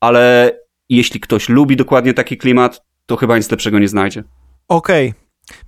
[0.00, 0.52] ale
[0.88, 4.24] jeśli ktoś lubi dokładnie taki klimat, to chyba nic lepszego nie znajdzie.
[4.68, 5.14] Okej.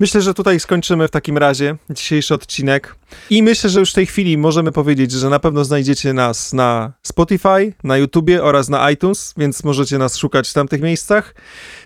[0.00, 2.96] Myślę, że tutaj skończymy w takim razie dzisiejszy odcinek.
[3.30, 6.92] I myślę, że już w tej chwili możemy powiedzieć, że na pewno znajdziecie nas na
[7.02, 11.34] Spotify, na YouTubie oraz na iTunes, więc możecie nas szukać w tamtych miejscach.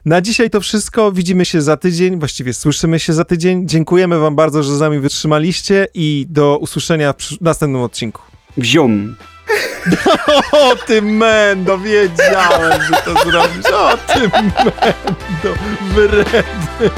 [0.04, 1.12] Na dzisiaj to wszystko.
[1.12, 3.68] Widzimy się za tydzień, właściwie słyszymy się za tydzień.
[3.68, 8.22] Dziękujemy Wam bardzo, że z nami wytrzymaliście i do usłyszenia w następnym odcinku.
[8.56, 9.16] Wziom.
[10.52, 13.66] O ty mendo, wiedziałem, że to zrobisz.
[13.66, 15.58] O ty mendo,
[15.94, 16.90] wredny.